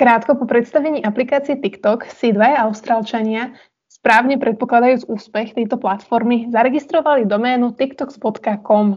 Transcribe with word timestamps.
Krátko 0.00 0.32
po 0.38 0.48
predstavení 0.48 1.04
aplikácie 1.04 1.60
TikTok 1.60 2.08
si 2.08 2.32
dvaja 2.32 2.64
Austrálčania, 2.64 3.52
správne 3.84 4.40
predpokladajúc 4.40 5.04
úspech 5.12 5.52
tejto 5.52 5.76
platformy, 5.76 6.48
zaregistrovali 6.48 7.28
doménu 7.28 7.76
tiktoks.com. 7.76 8.96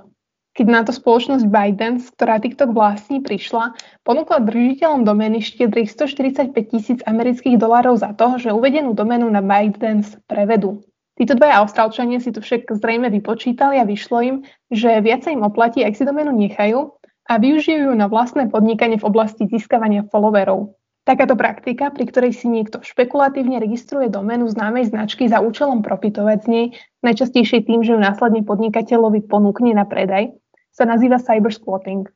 Keď 0.56 0.66
na 0.70 0.88
to 0.88 0.96
spoločnosť 0.96 1.44
ByteDance, 1.44 2.08
ktorá 2.16 2.40
TikTok 2.40 2.72
vlastní, 2.72 3.20
prišla, 3.20 3.76
ponúkla 4.08 4.48
držiteľom 4.48 5.04
domény 5.04 5.44
štiedrých 5.44 5.92
145 5.92 6.56
tisíc 6.72 7.00
amerických 7.04 7.60
dolárov 7.60 8.00
za 8.00 8.16
to, 8.16 8.40
že 8.40 8.56
uvedenú 8.56 8.96
doménu 8.96 9.28
na 9.28 9.44
ByteDance 9.44 10.24
prevedú. 10.30 10.86
Títo 11.14 11.38
dvaja 11.38 11.62
Austrálčania 11.62 12.18
si 12.18 12.34
to 12.34 12.42
však 12.42 12.74
zrejme 12.74 13.06
vypočítali 13.14 13.78
a 13.78 13.86
vyšlo 13.86 14.18
im, 14.26 14.36
že 14.74 14.98
viac 15.06 15.22
sa 15.22 15.30
im 15.30 15.46
oplatí, 15.46 15.86
ak 15.86 15.94
si 15.94 16.10
doménu 16.10 16.34
nechajú 16.34 16.90
a 17.30 17.34
využijú 17.38 17.94
na 17.94 18.10
vlastné 18.10 18.50
podnikanie 18.50 18.98
v 18.98 19.06
oblasti 19.06 19.46
získavania 19.46 20.10
followerov. 20.10 20.74
Takáto 21.04 21.36
praktika, 21.36 21.92
pri 21.92 22.08
ktorej 22.08 22.32
si 22.32 22.48
niekto 22.48 22.80
špekulatívne 22.80 23.60
registruje 23.60 24.08
doménu 24.08 24.48
známej 24.48 24.88
značky 24.88 25.28
za 25.28 25.44
účelom 25.44 25.84
profitovať 25.84 26.38
z 26.44 26.48
nej, 26.48 26.66
najčastejšie 27.04 27.68
tým, 27.68 27.84
že 27.84 27.94
ju 27.94 28.00
následne 28.00 28.42
podnikateľovi 28.48 29.28
ponúkne 29.28 29.76
na 29.76 29.84
predaj, 29.84 30.32
sa 30.72 30.88
nazýva 30.88 31.20
cybersquatting. 31.20 32.08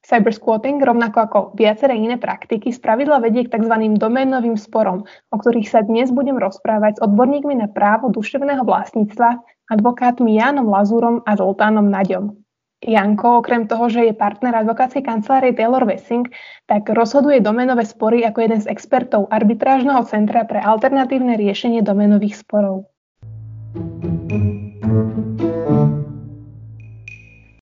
Cybersquatting, 0.00 0.80
rovnako 0.80 1.18
ako 1.20 1.38
viaceré 1.54 1.92
iné 1.92 2.16
praktiky, 2.16 2.72
spravidla 2.72 3.20
vedie 3.20 3.44
k 3.44 3.52
tzv. 3.52 3.74
doménovým 4.00 4.56
sporom, 4.56 5.04
o 5.04 5.36
ktorých 5.36 5.68
sa 5.68 5.84
dnes 5.84 6.08
budem 6.08 6.40
rozprávať 6.40 6.98
s 6.98 7.02
odborníkmi 7.04 7.60
na 7.60 7.68
právo 7.68 8.08
duševného 8.08 8.64
vlastníctva, 8.64 9.44
advokátmi 9.70 10.40
Jánom 10.40 10.72
Lazúrom 10.72 11.20
a 11.28 11.36
Zoltánom 11.36 11.86
Naďom. 11.92 12.32
Janko, 12.80 13.44
okrem 13.44 13.68
toho, 13.68 13.92
že 13.92 14.08
je 14.08 14.16
partner 14.16 14.56
advokátskej 14.64 15.04
kancelárie 15.04 15.52
Taylor 15.52 15.84
Wessing, 15.84 16.24
tak 16.64 16.88
rozhoduje 16.88 17.44
domenové 17.44 17.84
spory 17.84 18.24
ako 18.24 18.40
jeden 18.40 18.60
z 18.64 18.72
expertov 18.72 19.28
arbitrážneho 19.28 20.00
centra 20.08 20.48
pre 20.48 20.64
alternatívne 20.64 21.36
riešenie 21.36 21.84
domenových 21.84 22.40
sporov. 22.40 22.88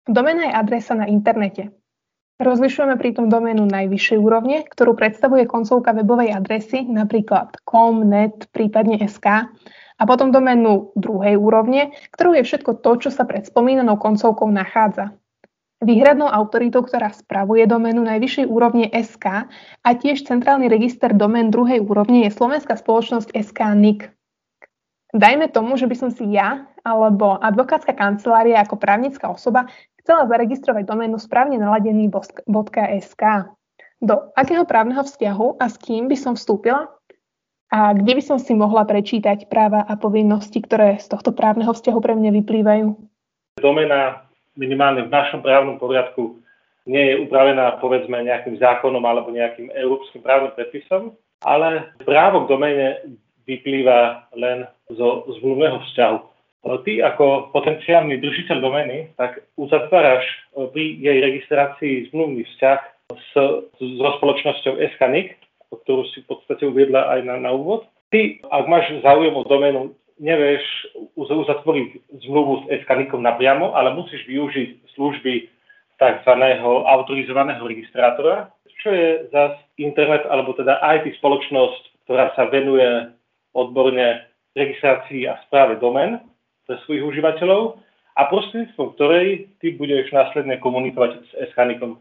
Domena 0.04 0.42
je 0.48 0.52
adresa 0.52 0.92
na 0.92 1.08
internete. 1.08 1.72
Rozlišujeme 2.36 3.00
pritom 3.00 3.32
doménu 3.32 3.64
najvyššej 3.64 4.18
úrovne, 4.20 4.68
ktorú 4.68 4.92
predstavuje 4.92 5.48
koncovka 5.48 5.96
webovej 5.96 6.36
adresy, 6.36 6.84
napríklad 6.84 7.56
com, 7.64 8.04
net, 8.04 8.52
prípadne 8.52 9.00
sk, 9.08 9.48
a 9.96 10.02
potom 10.04 10.28
doménu 10.28 10.92
druhej 11.00 11.40
úrovne, 11.40 11.96
ktorú 12.12 12.36
je 12.36 12.44
všetko 12.44 12.84
to, 12.84 13.08
čo 13.08 13.08
sa 13.08 13.24
pred 13.24 13.48
spomínanou 13.48 13.96
koncovkou 13.96 14.52
nachádza. 14.52 15.16
Výhradnou 15.80 16.28
autoritou, 16.28 16.84
ktorá 16.84 17.08
spravuje 17.12 17.64
doménu 17.64 18.04
najvyššej 18.04 18.46
úrovne 18.48 18.88
SK 18.92 19.48
a 19.84 19.88
tiež 19.96 20.28
centrálny 20.28 20.68
register 20.68 21.16
domén 21.16 21.48
druhej 21.48 21.84
úrovne 21.84 22.28
je 22.28 22.32
slovenská 22.32 22.76
spoločnosť 22.76 23.32
SK 23.32 23.60
NIC. 23.76 24.00
Dajme 25.16 25.48
tomu, 25.48 25.80
že 25.80 25.88
by 25.88 25.96
som 25.96 26.10
si 26.12 26.28
ja 26.32 26.68
alebo 26.84 27.40
advokátska 27.40 27.96
kancelária 27.96 28.60
ako 28.60 28.76
právnická 28.76 29.32
osoba 29.32 29.68
chcela 30.06 30.30
zaregistrovať 30.30 30.86
doménu 30.86 31.18
správne 31.18 31.58
naladený 31.58 32.06
.sk. 33.02 33.22
Do 33.98 34.30
akého 34.38 34.62
právneho 34.62 35.02
vzťahu 35.02 35.58
a 35.58 35.66
s 35.66 35.74
kým 35.82 36.06
by 36.06 36.14
som 36.14 36.38
vstúpila? 36.38 36.86
A 37.74 37.90
kde 37.90 38.14
by 38.14 38.22
som 38.22 38.38
si 38.38 38.54
mohla 38.54 38.86
prečítať 38.86 39.50
práva 39.50 39.82
a 39.82 39.98
povinnosti, 39.98 40.62
ktoré 40.62 41.02
z 41.02 41.10
tohto 41.10 41.34
právneho 41.34 41.74
vzťahu 41.74 41.98
pre 41.98 42.14
mňa 42.14 42.30
vyplývajú? 42.38 42.86
Domena 43.58 44.30
minimálne 44.54 45.02
v 45.02 45.10
našom 45.10 45.42
právnom 45.42 45.74
poriadku 45.82 46.38
nie 46.86 47.02
je 47.02 47.14
upravená 47.26 47.82
povedzme 47.82 48.22
nejakým 48.22 48.62
zákonom 48.62 49.02
alebo 49.02 49.34
nejakým 49.34 49.74
európskym 49.74 50.22
právnym 50.22 50.54
predpisom, 50.54 51.18
ale 51.42 51.90
právo 52.06 52.46
k 52.46 52.54
domene 52.54 52.86
vyplýva 53.50 54.30
len 54.38 54.70
zo 54.94 55.26
zmluvného 55.42 55.82
vzťahu. 55.90 56.35
Ty 56.66 56.92
ako 57.14 57.54
potenciálny 57.54 58.18
držiteľ 58.18 58.58
domény, 58.58 59.14
tak 59.14 59.46
uzatváraš 59.54 60.26
pri 60.74 60.98
jej 60.98 61.18
registrácii 61.22 62.10
zmluvný 62.10 62.42
vzťah 62.42 62.80
s, 63.14 63.32
so 63.78 64.08
spoločnosťou 64.18 64.74
SKNIC, 64.98 65.38
ktorú 65.70 66.02
si 66.10 66.26
v 66.26 66.34
podstate 66.34 66.66
uviedla 66.66 67.06
aj 67.14 67.20
na, 67.22 67.34
na 67.38 67.50
úvod. 67.54 67.86
Ty, 68.10 68.42
ak 68.50 68.66
máš 68.66 68.90
záujem 69.02 69.34
o 69.34 69.46
doménu, 69.46 69.94
nevieš 70.18 70.62
uzatvoriť 71.14 72.18
zmluvu 72.26 72.66
s 72.66 72.82
SKNIKom 72.82 73.22
napriamo, 73.22 73.78
ale 73.78 73.94
musíš 73.94 74.26
využiť 74.26 74.90
služby 74.98 75.34
tzv. 76.02 76.32
autorizovaného 76.86 77.62
registrátora, 77.62 78.50
čo 78.86 78.90
je 78.94 79.08
zase 79.34 79.58
internet, 79.82 80.22
alebo 80.30 80.54
teda 80.54 80.78
IT 80.78 81.18
spoločnosť, 81.18 82.06
ktorá 82.06 82.30
sa 82.38 82.46
venuje 82.46 83.10
odborne 83.50 84.24
registrácii 84.54 85.26
a 85.26 85.40
správe 85.48 85.80
domén 85.82 86.22
pre 86.66 86.76
svojich 86.84 87.06
užívateľov 87.06 87.78
a 88.16 88.22
prostredníctvom 88.26 88.88
ktorej 88.98 89.54
ty 89.62 89.78
budeš 89.78 90.10
následne 90.10 90.58
komunikovať 90.58 91.22
s 91.22 91.28
SKNIKom. 91.54 91.98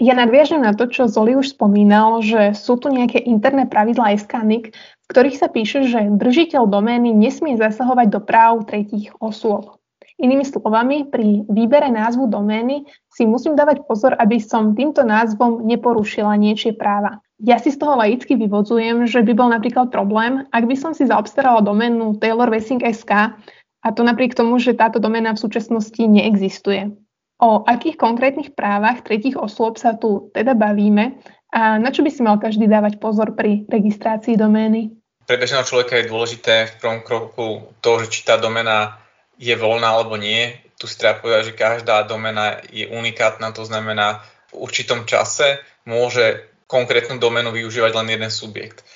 Ja 0.00 0.16
nadviažem 0.16 0.64
na 0.64 0.72
to, 0.72 0.88
čo 0.88 1.06
Zoli 1.06 1.36
už 1.36 1.52
spomínal, 1.52 2.24
že 2.24 2.56
sú 2.56 2.80
tu 2.80 2.88
nejaké 2.88 3.22
interné 3.22 3.68
pravidlá 3.68 4.16
SKNIC, 4.16 4.72
v 4.72 5.06
ktorých 5.12 5.36
sa 5.36 5.52
píše, 5.52 5.84
že 5.86 6.10
držiteľ 6.16 6.66
domény 6.66 7.12
nesmie 7.12 7.60
zasahovať 7.60 8.06
do 8.08 8.20
práv 8.24 8.64
tretích 8.66 9.12
osôb. 9.20 9.76
Inými 10.22 10.46
slovami, 10.46 11.10
pri 11.10 11.42
výbere 11.50 11.90
názvu 11.90 12.30
domény 12.30 12.86
si 13.10 13.26
musím 13.26 13.58
dávať 13.58 13.82
pozor, 13.90 14.14
aby 14.22 14.38
som 14.38 14.76
týmto 14.76 15.02
názvom 15.02 15.66
neporušila 15.66 16.38
niečie 16.38 16.72
práva. 16.72 17.18
Ja 17.42 17.58
si 17.58 17.74
z 17.74 17.82
toho 17.82 17.98
laicky 17.98 18.38
vyvodzujem, 18.38 19.10
že 19.10 19.18
by 19.18 19.32
bol 19.34 19.50
napríklad 19.50 19.90
problém, 19.90 20.46
ak 20.54 20.62
by 20.70 20.78
som 20.78 20.94
si 20.94 21.10
zaobstarala 21.10 21.58
doménu 21.66 22.22
Taylor 22.22 22.46
Wessing 22.54 22.86
SK, 22.86 23.34
a 23.82 23.88
to 23.90 24.06
napriek 24.06 24.38
tomu, 24.38 24.62
že 24.62 24.78
táto 24.78 25.02
doména 25.02 25.34
v 25.34 25.42
súčasnosti 25.42 25.98
neexistuje. 25.98 26.94
O 27.42 27.66
akých 27.66 27.98
konkrétnych 27.98 28.54
právach 28.54 29.02
tretích 29.02 29.34
osôb 29.34 29.74
sa 29.74 29.98
tu 29.98 30.30
teda 30.30 30.54
bavíme 30.54 31.18
a 31.50 31.76
na 31.82 31.90
čo 31.90 32.06
by 32.06 32.10
si 32.14 32.22
mal 32.22 32.38
každý 32.38 32.70
dávať 32.70 33.02
pozor 33.02 33.34
pri 33.34 33.66
registrácii 33.66 34.38
domény? 34.38 34.94
Pre 35.26 35.36
bežného 35.36 35.66
človeka 35.66 35.98
je 35.98 36.10
dôležité 36.10 36.54
v 36.70 36.76
prvom 36.78 37.00
kroku 37.02 37.46
to, 37.82 37.90
že 38.02 38.06
či 38.14 38.20
tá 38.22 38.38
domena 38.38 39.02
je 39.42 39.54
voľná 39.58 39.98
alebo 39.98 40.14
nie. 40.14 40.54
Tu 40.78 40.86
si 40.86 40.94
treba 40.94 41.18
povedať, 41.18 41.50
že 41.50 41.58
každá 41.58 42.06
domena 42.06 42.62
je 42.70 42.86
unikátna, 42.86 43.50
to 43.50 43.66
znamená 43.66 44.22
v 44.54 44.62
určitom 44.62 45.02
čase 45.02 45.58
môže 45.82 46.46
konkrétnu 46.70 47.18
domenu 47.18 47.50
využívať 47.50 47.92
len 47.98 48.08
jeden 48.14 48.30
subjekt. 48.30 48.86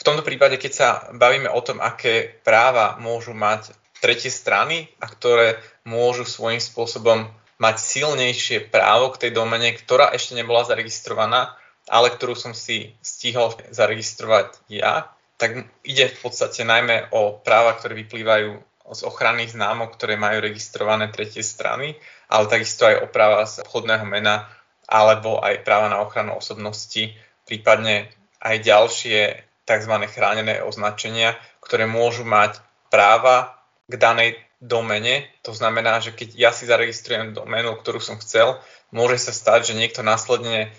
V 0.00 0.06
tomto 0.06 0.24
prípade, 0.24 0.56
keď 0.56 0.72
sa 0.72 0.88
bavíme 1.12 1.48
o 1.48 1.60
tom, 1.60 1.80
aké 1.80 2.40
práva 2.40 2.96
môžu 3.00 3.36
mať 3.36 3.76
tretie 4.00 4.32
strany 4.32 4.88
a 4.98 5.06
ktoré 5.06 5.60
môžu 5.84 6.24
svojím 6.24 6.58
spôsobom 6.58 7.28
mať 7.60 7.76
silnejšie 7.76 8.72
právo 8.72 9.12
k 9.12 9.28
tej 9.28 9.30
domene, 9.36 9.76
ktorá 9.76 10.10
ešte 10.16 10.32
nebola 10.32 10.64
zaregistrovaná, 10.64 11.54
ale 11.86 12.08
ktorú 12.08 12.32
som 12.32 12.56
si 12.56 12.96
stihol 13.04 13.52
zaregistrovať 13.68 14.56
ja, 14.72 15.12
tak 15.36 15.68
ide 15.84 16.08
v 16.08 16.18
podstate 16.20 16.64
najmä 16.64 17.12
o 17.12 17.36
práva, 17.36 17.76
ktoré 17.76 17.96
vyplývajú 18.00 18.50
z 18.90 19.00
ochranných 19.06 19.54
známok, 19.54 19.94
ktoré 19.94 20.18
majú 20.18 20.42
registrované 20.42 21.12
tretie 21.12 21.44
strany, 21.44 21.94
ale 22.26 22.50
takisto 22.50 22.88
aj 22.88 23.04
o 23.04 23.06
práva 23.06 23.46
z 23.46 23.62
obchodného 23.62 24.02
mena 24.08 24.50
alebo 24.90 25.38
aj 25.38 25.62
práva 25.62 25.86
na 25.86 26.02
ochranu 26.02 26.34
osobnosti, 26.34 27.14
prípadne 27.46 28.10
aj 28.42 28.56
ďalšie 28.66 29.20
tzv. 29.62 29.94
chránené 30.10 30.66
označenia, 30.66 31.38
ktoré 31.62 31.86
môžu 31.86 32.26
mať 32.26 32.58
práva 32.90 33.59
k 33.90 33.94
danej 33.98 34.38
domene. 34.62 35.26
To 35.42 35.50
znamená, 35.50 35.98
že 35.98 36.14
keď 36.14 36.38
ja 36.38 36.50
si 36.54 36.70
zaregistrujem 36.70 37.34
domenu, 37.34 37.74
ktorú 37.74 37.98
som 37.98 38.22
chcel, 38.22 38.62
môže 38.94 39.18
sa 39.18 39.34
stať, 39.34 39.74
že 39.74 39.78
niekto 39.78 40.06
následne 40.06 40.70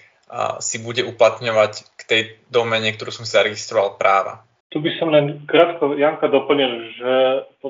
si 0.63 0.79
bude 0.79 1.03
uplatňovať 1.03 1.73
k 1.99 2.01
tej 2.07 2.21
domene, 2.47 2.95
ktorú 2.95 3.11
som 3.11 3.27
si 3.27 3.35
zaregistroval 3.35 3.99
práva. 3.99 4.47
Tu 4.71 4.79
by 4.79 4.91
som 4.95 5.11
len 5.11 5.43
krátko 5.43 5.99
Janka 5.99 6.31
doplnil, 6.31 6.95
že 6.95 7.11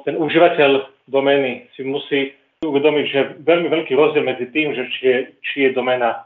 ten 0.06 0.21
užívateľ 0.21 0.86
domény 1.10 1.74
si 1.74 1.81
musí 1.81 2.38
uvedomiť, 2.62 3.06
že 3.10 3.21
veľmi 3.42 3.74
veľký 3.74 3.98
rozdiel 3.98 4.21
medzi 4.21 4.45
tým, 4.54 4.77
že 4.77 4.86
či 4.94 5.01
je, 5.01 5.18
či 5.42 5.57
je 5.65 5.69
doména 5.74 6.13
e, 6.13 6.21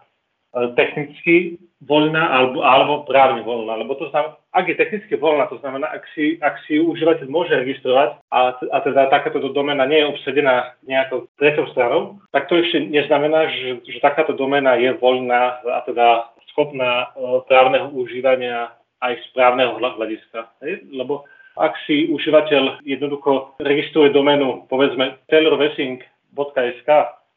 technicky 0.75 1.59
voľná 1.83 2.31
alebo, 2.31 2.63
alebo 2.63 2.93
právne 3.03 3.43
voľná. 3.43 3.75
Lebo 3.75 3.99
to 3.99 4.07
znamená, 4.09 4.39
ak 4.55 4.65
je 4.71 4.79
technicky 4.79 5.13
voľná, 5.19 5.51
to 5.51 5.59
znamená, 5.59 5.91
ak 5.91 6.07
si, 6.15 6.39
ak 6.39 6.55
si 6.65 6.79
užívateľ 6.79 7.27
môže 7.27 7.51
registrovať 7.51 8.23
a, 8.31 8.55
a 8.55 8.77
teda 8.81 9.11
takáto 9.11 9.51
domena 9.51 9.83
nie 9.83 9.99
je 9.99 10.09
obsadená 10.09 10.73
nejakou 10.87 11.27
tretou 11.35 11.67
stranou, 11.75 12.17
tak 12.31 12.47
to 12.47 12.57
ešte 12.63 12.87
neznamená, 12.87 13.51
že, 13.51 13.83
že 13.83 13.99
takáto 13.99 14.31
domena 14.31 14.79
je 14.79 14.95
voľná 14.95 15.59
a 15.61 15.79
teda 15.83 16.31
schopná 16.55 17.11
uh, 17.11 17.43
právneho 17.51 17.91
užívania 17.91 18.71
aj 19.03 19.19
správneho 19.31 19.75
hľadiska. 19.75 20.47
Hej? 20.63 20.87
Lebo 20.95 21.27
ak 21.59 21.75
si 21.87 22.07
užívateľ 22.11 22.83
jednoducho 22.87 23.59
registruje 23.59 24.11
domenu, 24.15 24.63
povedzme, 24.71 25.19
Taylor 25.27 25.59
Wessing 25.59 26.03
.sk 26.35 26.89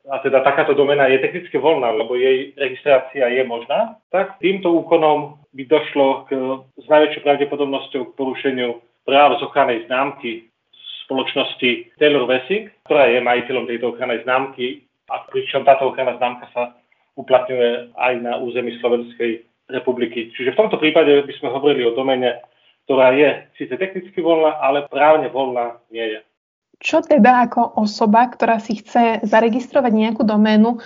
a 0.08 0.19
teda 0.25 0.40
takáto 0.40 0.72
domena 0.72 1.05
je 1.06 1.20
technicky 1.20 1.60
voľná, 1.60 1.93
lebo 1.93 2.16
jej 2.16 2.56
registrácia 2.56 3.28
je 3.28 3.43
možná, 3.44 4.00
tak 4.08 4.40
týmto 4.40 4.72
úkonom 4.72 5.37
by 5.52 5.62
došlo 5.69 6.25
k, 6.25 6.37
s 6.81 6.87
najväčšou 6.88 7.22
pravdepodobnosťou 7.25 8.02
k 8.08 8.16
porušeniu 8.16 8.81
práv 9.05 9.37
z 9.37 9.44
ochranej 9.44 9.84
známky 9.84 10.49
spoločnosti 11.08 11.96
Taylor 11.96 12.28
Wessing, 12.28 12.69
ktorá 12.84 13.08
je 13.08 13.25
majiteľom 13.25 13.64
tejto 13.64 13.96
ochrannej 13.96 14.25
známky 14.25 14.84
a 15.08 15.25
pričom 15.28 15.64
táto 15.64 15.88
ochranná 15.88 16.20
známka 16.20 16.49
sa 16.52 16.76
uplatňuje 17.16 17.96
aj 17.96 18.12
na 18.20 18.37
území 18.37 18.76
Slovenskej 18.81 19.44
republiky. 19.72 20.32
Čiže 20.37 20.52
v 20.52 20.61
tomto 20.61 20.76
prípade 20.76 21.25
by 21.25 21.32
sme 21.40 21.52
hovorili 21.52 21.88
o 21.88 21.96
domene, 21.96 22.44
ktorá 22.88 23.12
je 23.12 23.49
síce 23.61 23.72
technicky 23.76 24.20
voľná, 24.20 24.56
ale 24.61 24.88
právne 24.88 25.28
voľná 25.28 25.81
nie 25.93 26.04
je. 26.04 26.20
Čo 26.78 27.02
teda 27.02 27.50
ako 27.50 27.82
osoba, 27.82 28.30
ktorá 28.30 28.62
si 28.62 28.78
chce 28.78 29.22
zaregistrovať 29.26 29.92
nejakú 29.92 30.22
doménu, 30.22 30.78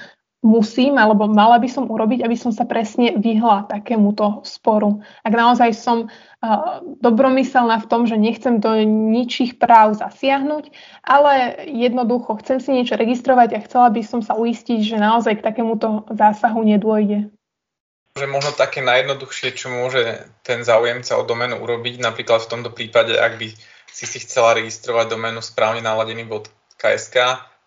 musím 0.42 0.98
alebo 0.98 1.30
mala 1.30 1.62
by 1.62 1.70
som 1.70 1.86
urobiť, 1.86 2.26
aby 2.26 2.34
som 2.34 2.50
sa 2.50 2.66
presne 2.66 3.14
vyhla 3.14 3.70
takémuto 3.70 4.42
sporu. 4.42 4.98
Ak 5.22 5.30
naozaj 5.30 5.70
som 5.78 6.10
uh, 6.10 6.82
dobromyselná 6.98 7.78
v 7.78 7.88
tom, 7.88 8.10
že 8.10 8.18
nechcem 8.18 8.58
do 8.58 8.74
ničích 8.82 9.62
práv 9.62 9.94
zasiahnuť, 9.94 10.74
ale 11.06 11.62
jednoducho 11.70 12.42
chcem 12.42 12.58
si 12.58 12.74
niečo 12.74 12.98
registrovať 12.98 13.54
a 13.54 13.62
chcela 13.62 13.88
by 13.94 14.02
som 14.02 14.20
sa 14.20 14.34
uistiť, 14.34 14.82
že 14.82 14.98
naozaj 14.98 15.38
k 15.38 15.46
takémuto 15.46 16.10
zásahu 16.10 16.66
nedôjde. 16.66 17.30
Že 18.18 18.28
možno 18.28 18.52
také 18.52 18.84
najjednoduchšie, 18.84 19.56
čo 19.56 19.72
môže 19.72 20.26
ten 20.44 20.66
záujemca 20.66 21.16
o 21.16 21.24
doménu 21.24 21.64
urobiť, 21.64 22.02
napríklad 22.02 22.44
v 22.44 22.50
tomto 22.50 22.68
prípade, 22.74 23.16
ak 23.16 23.40
by 23.40 23.48
si 23.92 24.08
si 24.08 24.18
chcela 24.24 24.56
registrovať 24.56 25.12
doménu 25.12 25.44
správne 25.44 25.84
naladený.sk, 25.84 27.16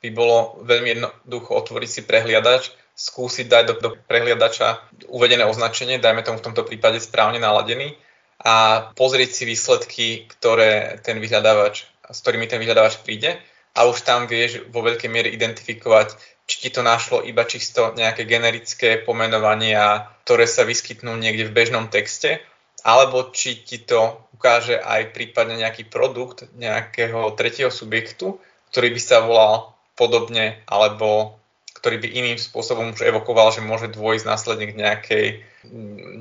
by 0.02 0.10
bolo 0.12 0.60
veľmi 0.66 0.90
jednoducho 0.98 1.54
otvoriť 1.54 1.90
si 1.90 2.02
prehliadač, 2.04 2.74
skúsiť 2.98 3.46
dať 3.46 3.64
do, 3.70 3.74
do 3.78 3.90
prehliadača 4.10 4.82
uvedené 5.14 5.46
označenie, 5.46 6.02
dajme 6.02 6.26
tomu 6.26 6.42
v 6.42 6.46
tomto 6.52 6.66
prípade 6.66 6.98
správne 6.98 7.38
naladený 7.38 7.94
a 8.42 8.88
pozrieť 8.96 9.32
si 9.32 9.44
výsledky, 9.48 10.08
ktoré 10.28 11.00
ten 11.06 11.22
vyhľadávač, 11.22 11.88
s 12.12 12.18
ktorými 12.20 12.50
ten 12.50 12.60
vyhľadávač 12.60 13.00
príde. 13.06 13.40
A 13.76 13.84
už 13.92 14.08
tam 14.08 14.24
vieš 14.32 14.64
vo 14.72 14.80
veľkej 14.88 15.12
miere 15.12 15.28
identifikovať, 15.36 16.16
či 16.48 16.56
ti 16.68 16.70
to 16.72 16.80
našlo 16.80 17.20
iba 17.26 17.44
čisto 17.44 17.92
nejaké 17.92 18.24
generické 18.24 19.04
pomenovania, 19.04 20.08
ktoré 20.24 20.48
sa 20.48 20.64
vyskytnú 20.64 21.12
niekde 21.20 21.52
v 21.52 21.56
bežnom 21.56 21.92
texte, 21.92 22.40
alebo 22.86 23.34
či 23.34 23.66
ti 23.66 23.82
to 23.82 24.30
ukáže 24.38 24.78
aj 24.78 25.10
prípadne 25.18 25.58
nejaký 25.58 25.90
produkt 25.90 26.46
nejakého 26.54 27.34
tretieho 27.34 27.74
subjektu, 27.74 28.38
ktorý 28.70 28.94
by 28.94 29.02
sa 29.02 29.26
volal 29.26 29.74
podobne, 29.98 30.62
alebo 30.70 31.42
ktorý 31.82 31.98
by 31.98 32.08
iným 32.14 32.38
spôsobom 32.38 32.94
už 32.94 33.02
evokoval, 33.10 33.50
že 33.50 33.66
môže 33.66 33.90
dôjsť 33.90 34.26
následne 34.30 34.66
k 34.70 34.78
nejakej, 34.78 35.28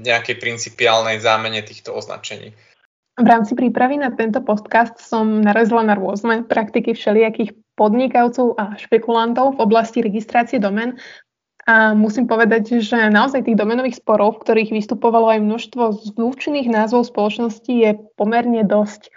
nejakej 0.09 0.37
principiálnej 0.41 1.21
zámene 1.21 1.61
týchto 1.61 1.93
označení. 1.93 2.57
V 3.15 3.27
rámci 3.31 3.55
prípravy 3.55 4.01
na 4.01 4.11
tento 4.11 4.43
podcast 4.43 4.99
som 4.99 5.45
narazila 5.45 5.87
na 5.87 5.95
rôzne 5.95 6.43
praktiky 6.43 6.99
všelijakých 6.99 7.55
podnikavcov 7.79 8.59
a 8.59 8.75
špekulantov 8.75 9.55
v 9.55 9.63
oblasti 9.63 10.03
registrácie 10.03 10.59
domen, 10.59 10.99
a 11.65 11.97
musím 11.97 12.29
povedať, 12.29 12.85
že 12.85 13.09
naozaj 13.09 13.49
tých 13.49 13.57
domenových 13.57 14.05
sporov, 14.05 14.37
v 14.37 14.43
ktorých 14.45 14.71
vystupovalo 14.77 15.33
aj 15.33 15.41
množstvo 15.41 15.83
zlúčených 16.15 16.69
názvov 16.69 17.09
spoločnosti, 17.09 17.73
je 17.73 17.97
pomerne 18.21 18.65
dosť. 18.69 19.09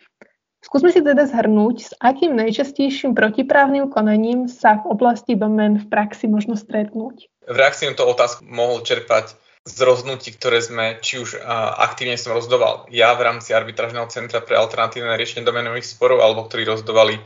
Skúsme 0.63 0.91
si 0.91 0.99
teda 0.99 1.27
zhrnúť, 1.27 1.75
s 1.79 1.91
akým 2.01 2.35
najčastejším 2.35 3.15
protiprávnym 3.15 3.87
konaním 3.87 4.51
sa 4.51 4.83
v 4.83 4.95
oblasti 4.95 5.35
domén 5.35 5.79
v 5.79 5.85
praxi 5.87 6.27
možno 6.27 6.59
stretnúť. 6.59 7.31
V 7.47 7.55
reakcii 7.55 7.91
na 7.91 7.95
to 7.95 8.03
otázku 8.03 8.43
mohol 8.43 8.83
čerpať 8.83 9.35
z 9.67 9.75
rozhodnutí, 9.83 10.31
ktoré 10.31 10.63
sme 10.63 10.99
či 11.03 11.19
už 11.19 11.43
aktívne 11.79 12.15
som 12.15 12.31
rozhodoval 12.35 12.87
ja 12.91 13.11
v 13.15 13.27
rámci 13.27 13.51
arbitrážneho 13.51 14.07
centra 14.07 14.39
pre 14.39 14.55
alternatívne 14.55 15.19
riešenie 15.19 15.43
domenových 15.43 15.87
sporov, 15.87 16.23
alebo 16.23 16.47
ktorí 16.47 16.63
rozhodovali 16.63 17.19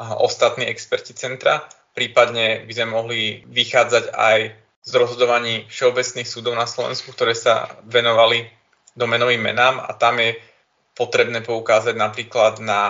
ostatní 0.00 0.68
experti 0.68 1.16
centra. 1.16 1.64
Prípadne 1.96 2.68
by 2.68 2.72
sme 2.76 2.92
mohli 2.92 3.20
vychádzať 3.48 4.12
aj 4.12 4.38
z 4.86 4.92
rozhodovaní 4.94 5.66
všeobecných 5.66 6.30
súdov 6.30 6.54
na 6.54 6.70
Slovensku, 6.70 7.10
ktoré 7.10 7.34
sa 7.34 7.66
venovali 7.82 8.46
domenovým 8.94 9.42
menám 9.42 9.82
a 9.82 9.90
tam 9.98 10.22
je 10.22 10.38
potrebné 10.96 11.44
poukázať 11.44 11.92
napríklad 11.98 12.62
na 12.64 12.82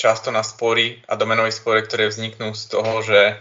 často 0.00 0.32
na 0.32 0.40
spory 0.40 1.04
a 1.04 1.18
domenové 1.18 1.52
spory, 1.52 1.84
ktoré 1.84 2.08
vzniknú 2.08 2.56
z 2.56 2.64
toho, 2.72 3.04
že 3.04 3.36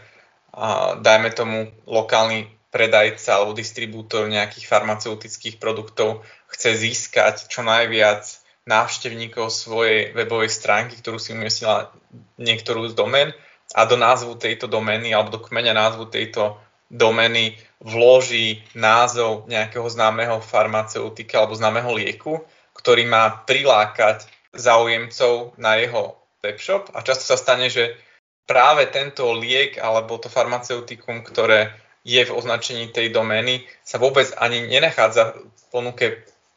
a, 0.51 0.99
dajme 0.99 1.31
tomu 1.31 1.71
lokálny 1.87 2.51
predajca 2.75 3.39
alebo 3.39 3.55
distribútor 3.55 4.27
nejakých 4.27 4.67
farmaceutických 4.67 5.63
produktov 5.63 6.27
chce 6.51 6.75
získať 6.75 7.47
čo 7.47 7.63
najviac 7.63 8.27
návštevníkov 8.67 9.47
svojej 9.47 10.11
webovej 10.11 10.51
stránky, 10.51 10.99
ktorú 10.99 11.15
si 11.15 11.31
umiestnila 11.31 11.93
niektorú 12.35 12.91
z 12.91 12.97
domén 12.97 13.31
a 13.71 13.87
do 13.87 13.95
názvu 13.95 14.35
tejto 14.35 14.67
domény 14.67 15.15
alebo 15.15 15.37
do 15.37 15.39
kmeňa 15.39 15.71
názvu 15.71 16.11
tejto 16.11 16.59
domény 16.89 17.57
vloží 17.81 18.61
názov 18.77 19.49
nejakého 19.49 19.85
známeho 19.89 20.41
farmaceutika 20.41 21.41
alebo 21.41 21.57
známeho 21.57 21.91
lieku, 21.93 22.41
ktorý 22.77 23.05
má 23.09 23.45
prilákať 23.45 24.29
záujemcov 24.55 25.57
na 25.57 25.81
jeho 25.81 26.15
webshop 26.45 26.93
a 26.93 27.01
často 27.01 27.25
sa 27.25 27.37
stane, 27.37 27.67
že 27.67 27.97
práve 28.45 28.85
tento 28.87 29.25
liek 29.33 29.81
alebo 29.81 30.21
to 30.21 30.29
farmaceutikum, 30.29 31.25
ktoré 31.25 31.73
je 32.05 32.21
v 32.21 32.35
označení 32.37 32.93
tej 32.93 33.09
domény, 33.09 33.65
sa 33.81 33.97
vôbec 33.97 34.29
ani 34.37 34.69
nenachádza 34.69 35.33
v 35.33 35.63
ponuke 35.73 36.05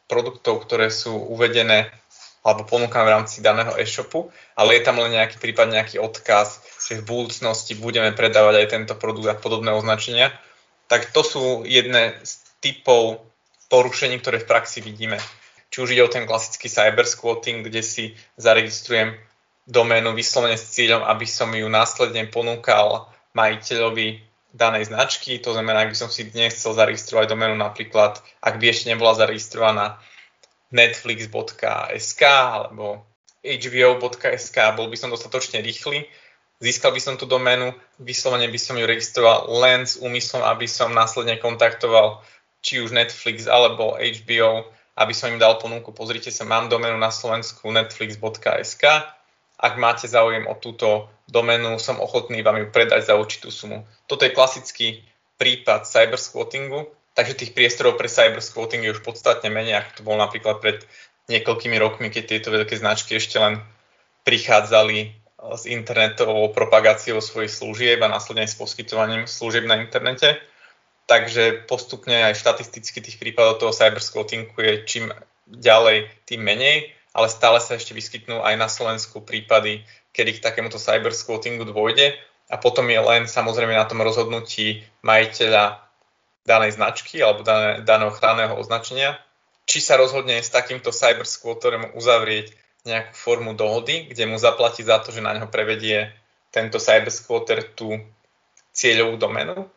produktov, 0.05 0.69
ktoré 0.69 0.93
sú 0.93 1.17
uvedené 1.17 1.89
alebo 2.45 2.69
ponúkam 2.69 3.05
v 3.05 3.13
rámci 3.13 3.45
daného 3.45 3.75
e-shopu, 3.77 4.31
ale 4.57 4.79
je 4.79 4.83
tam 4.85 5.01
len 5.01 5.13
nejaký 5.13 5.37
prípad, 5.41 5.69
nejaký 5.69 6.01
odkaz, 6.01 6.63
že 6.89 7.05
v 7.05 7.05
budúcnosti 7.05 7.77
budeme 7.77 8.17
predávať 8.17 8.65
aj 8.65 8.67
tento 8.73 8.95
produkt 8.97 9.29
a 9.29 9.37
podobné 9.37 9.77
označenia, 9.77 10.33
tak 10.89 11.13
to 11.13 11.21
sú 11.21 11.69
jedné 11.69 12.17
z 12.25 12.41
typov 12.65 13.21
porušení, 13.69 14.17
ktoré 14.25 14.41
v 14.41 14.49
praxi 14.49 14.81
vidíme. 14.81 15.21
Či 15.69 15.85
už 15.85 15.93
ide 15.93 16.01
o 16.01 16.09
ten 16.09 16.25
klasický 16.25 16.73
cybersquatting, 16.73 17.61
kde 17.61 17.85
si 17.85 18.17
zaregistrujem 18.41 19.21
doménu 19.69 20.17
vyslovene 20.17 20.57
s 20.57 20.73
cieľom, 20.73 21.05
aby 21.05 21.29
som 21.29 21.53
ju 21.53 21.69
následne 21.69 22.25
ponúkal 22.33 23.13
majiteľovi 23.37 24.25
danej 24.57 24.89
značky. 24.89 25.37
To 25.45 25.53
znamená, 25.53 25.85
ak 25.85 25.93
by 25.93 25.99
som 26.01 26.09
si 26.09 26.25
dnes 26.25 26.57
chcel 26.57 26.73
zaregistrovať 26.73 27.29
doménu 27.29 27.53
napríklad, 27.53 28.17
ak 28.41 28.55
by 28.57 28.65
ešte 28.73 28.89
nebola 28.89 29.13
zaregistrovaná 29.13 30.01
netflix.sk 30.73 32.23
alebo 32.25 33.05
hbo.sk, 33.45 34.57
bol 34.73 34.89
by 34.89 34.97
som 34.97 35.13
dostatočne 35.13 35.61
rýchly 35.61 36.09
Získal 36.59 36.91
by 36.91 37.01
som 37.01 37.15
tú 37.15 37.23
doménu, 37.31 37.71
vyslovene 38.03 38.51
by 38.51 38.59
som 38.59 38.75
ju 38.75 38.83
registroval 38.83 39.47
len 39.63 39.87
s 39.87 39.95
úmyslom, 40.03 40.43
aby 40.43 40.67
som 40.67 40.91
následne 40.91 41.39
kontaktoval 41.39 42.19
či 42.59 42.83
už 42.83 42.91
Netflix 42.91 43.47
alebo 43.47 43.95
HBO, 43.95 44.67
aby 44.99 45.15
som 45.15 45.31
im 45.31 45.39
dal 45.39 45.63
ponuku, 45.63 45.95
pozrite 45.95 46.35
sa, 46.35 46.43
mám 46.43 46.67
doménu 46.67 46.99
na 46.99 47.15
Slovensku 47.15 47.71
netflix.sk, 47.71 48.85
ak 49.59 49.75
máte 49.79 50.11
záujem 50.11 50.51
o 50.51 50.55
túto 50.59 51.07
doménu, 51.31 51.79
som 51.79 52.03
ochotný 52.03 52.43
vám 52.43 52.59
ju 52.59 52.67
predať 52.75 53.07
za 53.07 53.15
určitú 53.15 53.55
sumu. 53.55 53.87
Toto 54.11 54.27
je 54.27 54.35
klasický 54.35 55.03
prípad 55.39 55.87
cybersquattingu, 55.87 56.91
takže 57.15 57.39
tých 57.39 57.55
priestorov 57.55 57.95
pre 57.95 58.11
cybersquatting 58.11 58.83
je 58.83 58.95
už 58.99 59.07
podstatne 59.07 59.51
menej, 59.51 59.79
ako 59.79 59.91
to 59.95 60.03
bolo 60.03 60.19
napríklad 60.19 60.59
pred 60.59 60.83
niekoľkými 61.31 61.79
rokmi, 61.79 62.11
keď 62.11 62.25
tieto 62.35 62.51
veľké 62.51 62.75
značky 62.75 63.19
ešte 63.19 63.39
len 63.39 63.63
prichádzali 64.27 65.18
s 65.39 65.71
internetovou 65.71 66.51
propagáciou 66.51 67.23
svojich 67.23 67.55
služieb 67.55 67.99
a 68.03 68.11
následne 68.11 68.47
s 68.47 68.59
poskytovaním 68.59 69.31
služieb 69.31 69.65
na 69.65 69.79
internete. 69.79 70.43
Takže 71.09 71.65
postupne 71.65 72.29
aj 72.29 72.37
štatisticky 72.37 73.01
tých 73.01 73.17
prípadov 73.17 73.63
toho 73.63 73.73
cybersquattingu 73.73 74.53
je 74.59 74.75
čím 74.85 75.05
ďalej, 75.49 76.11
tým 76.29 76.45
menej, 76.45 76.93
ale 77.17 77.33
stále 77.33 77.63
sa 77.65 77.81
ešte 77.81 77.97
vyskytnú 77.97 78.45
aj 78.45 78.55
na 78.61 78.69
Slovensku 78.69 79.25
prípady, 79.25 79.89
kedy 80.13 80.37
k 80.37 80.45
takémuto 80.45 80.77
cybersquattingu 80.77 81.65
dôjde 81.65 82.13
a 82.53 82.61
potom 82.61 82.85
je 82.93 83.01
len 83.01 83.25
samozrejme 83.25 83.73
na 83.73 83.89
tom 83.89 84.05
rozhodnutí 84.05 84.85
majiteľa 85.01 85.81
danej 86.45 86.77
značky 86.77 87.21
alebo 87.21 87.45
dané, 87.45 87.85
daného 87.85 88.13
chráneného 88.13 88.57
označenia, 88.57 89.17
či 89.69 89.85
sa 89.85 90.01
rozhodne 90.01 90.41
s 90.41 90.53
takýmto 90.53 90.93
cybersquatterom 90.93 91.97
uzavrieť 91.97 92.53
nejakú 92.89 93.13
formu 93.13 93.53
dohody, 93.53 94.09
kde 94.09 94.25
mu 94.25 94.41
zaplatí 94.41 94.81
za 94.81 94.99
to, 95.05 95.13
že 95.13 95.21
na 95.21 95.37
neho 95.37 95.47
prevedie 95.47 96.09
tento 96.49 96.81
cybersquatter 96.81 97.77
tú 97.77 98.01
cieľovú 98.73 99.21
domenu, 99.21 99.69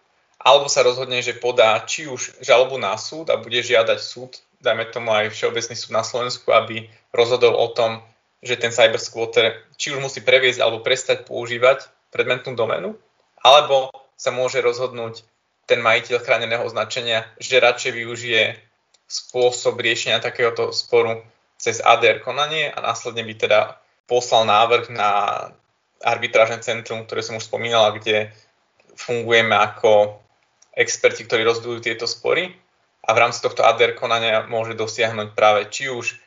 alebo 0.41 0.72
sa 0.72 0.82
rozhodne, 0.82 1.22
že 1.22 1.38
podá 1.38 1.77
či 1.86 2.08
už 2.08 2.41
žalobu 2.41 2.80
na 2.80 2.96
súd 2.98 3.30
a 3.30 3.38
bude 3.38 3.62
žiadať 3.62 4.00
súd, 4.00 4.41
dajme 4.63 4.89
tomu 4.89 5.13
aj 5.13 5.36
Všeobecný 5.36 5.75
súd 5.77 5.91
na 5.94 6.01
Slovensku, 6.01 6.50
aby 6.50 6.89
rozhodol 7.13 7.53
o 7.53 7.68
tom, 7.75 8.01
že 8.41 8.58
ten 8.58 8.74
cybersquatter 8.74 9.62
či 9.77 9.94
už 9.94 10.01
musí 10.01 10.24
previesť 10.24 10.63
alebo 10.63 10.82
prestať 10.82 11.30
používať 11.30 11.86
predmetnú 12.10 12.58
domenu, 12.58 12.98
alebo 13.41 13.94
sa 14.18 14.34
môže 14.34 14.62
rozhodnúť 14.62 15.25
ten 15.70 15.82
majiteľ 15.82 16.18
chráneného 16.22 16.65
označenia, 16.65 17.30
že 17.38 17.62
radšej 17.62 17.91
využije 17.94 18.44
spôsob 19.12 19.77
riešenia 19.77 20.24
takéhoto 20.24 20.72
sporu 20.74 21.22
cez 21.62 21.77
ADR 21.77 22.25
konanie 22.25 22.74
a 22.74 22.82
následne 22.82 23.22
by 23.22 23.34
teda 23.38 23.60
poslal 24.10 24.50
návrh 24.50 24.89
na 24.89 25.10
arbitrážne 26.01 26.58
centrum, 26.65 27.06
ktoré 27.06 27.22
som 27.22 27.38
už 27.38 27.46
spomínala, 27.46 27.94
kde 27.94 28.34
fungujeme 28.98 29.53
ako 29.53 30.18
experti, 30.74 31.30
ktorí 31.30 31.46
rozhodujú 31.46 31.86
tieto 31.86 32.10
spory. 32.10 32.58
A 33.06 33.13
v 33.13 33.22
rámci 33.22 33.46
tohto 33.46 33.62
ADR 33.62 33.94
konania 33.94 34.50
môže 34.50 34.74
dosiahnuť 34.74 35.38
práve 35.38 35.70
či 35.70 35.94
už 35.94 36.18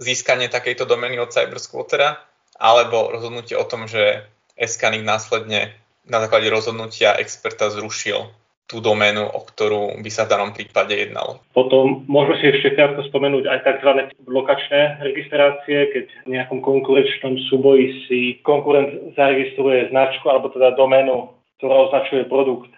získanie 0.00 0.48
takejto 0.48 0.88
domeny 0.88 1.20
od 1.20 1.28
Cybersquattera, 1.28 2.16
alebo 2.56 3.12
rozhodnutie 3.12 3.60
o 3.60 3.68
tom, 3.68 3.84
že 3.84 4.24
SKNIC 4.56 5.04
následne 5.04 5.76
na 6.08 6.18
základe 6.24 6.48
rozhodnutia 6.48 7.14
experta 7.20 7.68
zrušil 7.68 8.32
tú 8.68 8.84
doménu, 8.84 9.24
o 9.24 9.40
ktorú 9.48 9.96
by 10.04 10.10
sa 10.12 10.28
v 10.28 10.32
danom 10.36 10.50
prípade 10.52 10.92
jednalo. 10.92 11.40
Potom 11.56 12.04
môžeme 12.04 12.36
si 12.38 12.46
ešte 12.52 12.76
krátko 12.76 13.00
spomenúť 13.08 13.48
aj 13.48 13.58
tzv. 13.64 13.90
blokačné 14.28 15.00
registrácie, 15.00 15.88
keď 15.88 16.04
v 16.28 16.36
nejakom 16.36 16.60
konkurenčnom 16.60 17.40
súboji 17.48 18.04
si 18.04 18.20
konkurent 18.44 19.16
zaregistruje 19.16 19.88
značku 19.88 20.28
alebo 20.28 20.52
teda 20.52 20.76
doménu, 20.76 21.32
ktorá 21.56 21.88
označuje 21.88 22.28
produkt 22.28 22.68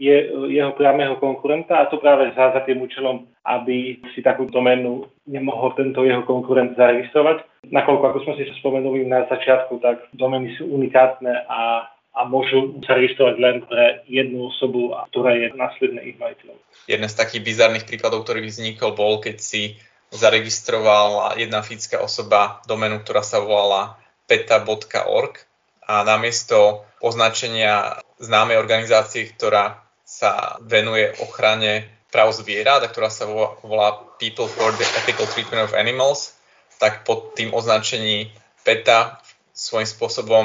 je 0.00 0.32
jeho 0.48 0.72
priamého 0.72 1.20
konkurenta 1.20 1.76
a 1.76 1.88
to 1.92 2.00
práve 2.00 2.32
za, 2.32 2.56
za 2.56 2.64
tým 2.64 2.80
účelom, 2.80 3.28
aby 3.44 4.00
si 4.16 4.24
takú 4.24 4.48
doménu 4.48 5.04
nemohol 5.28 5.76
tento 5.76 6.08
jeho 6.08 6.24
konkurent 6.24 6.72
zaregistrovať. 6.72 7.44
Nakoľko, 7.68 8.04
ako 8.08 8.18
sme 8.24 8.40
si 8.40 8.48
spomenuli 8.64 9.04
na 9.04 9.28
začiatku, 9.28 9.76
tak 9.84 10.08
domény 10.16 10.56
sú 10.56 10.72
unikátne 10.72 11.44
a 11.44 11.84
a 12.10 12.26
môžu 12.26 12.82
sa 12.82 12.98
registrovať 12.98 13.34
len 13.38 13.56
pre 13.64 14.02
jednu 14.10 14.50
osobu, 14.50 14.92
a 14.98 15.06
ktorá 15.08 15.38
je 15.38 15.54
následne 15.54 16.02
ich 16.02 16.18
majiteľom. 16.18 16.58
Jeden 16.90 17.08
z 17.08 17.18
takých 17.18 17.46
bizarných 17.46 17.86
prípadov, 17.86 18.26
ktorý 18.26 18.42
vznikol, 18.44 18.98
bol, 18.98 19.22
keď 19.22 19.38
si 19.38 19.78
zaregistrovala 20.10 21.38
jedna 21.38 21.62
fyzická 21.62 22.02
osoba 22.02 22.58
domenu, 22.66 22.98
ktorá 22.98 23.22
sa 23.22 23.38
volala 23.38 23.94
peta.org 24.26 25.38
a 25.86 26.02
namiesto 26.02 26.82
označenia 26.98 28.02
známej 28.18 28.58
organizácie, 28.58 29.30
ktorá 29.30 29.86
sa 30.02 30.58
venuje 30.66 31.14
ochrane 31.22 31.86
práv 32.10 32.34
zvierat, 32.34 32.82
ktorá 32.90 33.06
sa 33.06 33.30
volá 33.62 34.02
People 34.18 34.50
for 34.50 34.74
the 34.74 34.86
Ethical 34.98 35.30
Treatment 35.30 35.70
of 35.70 35.78
Animals, 35.78 36.34
tak 36.82 37.06
pod 37.06 37.38
tým 37.38 37.54
označení 37.54 38.34
PETA 38.66 39.22
svojím 39.54 39.86
spôsobom 39.86 40.44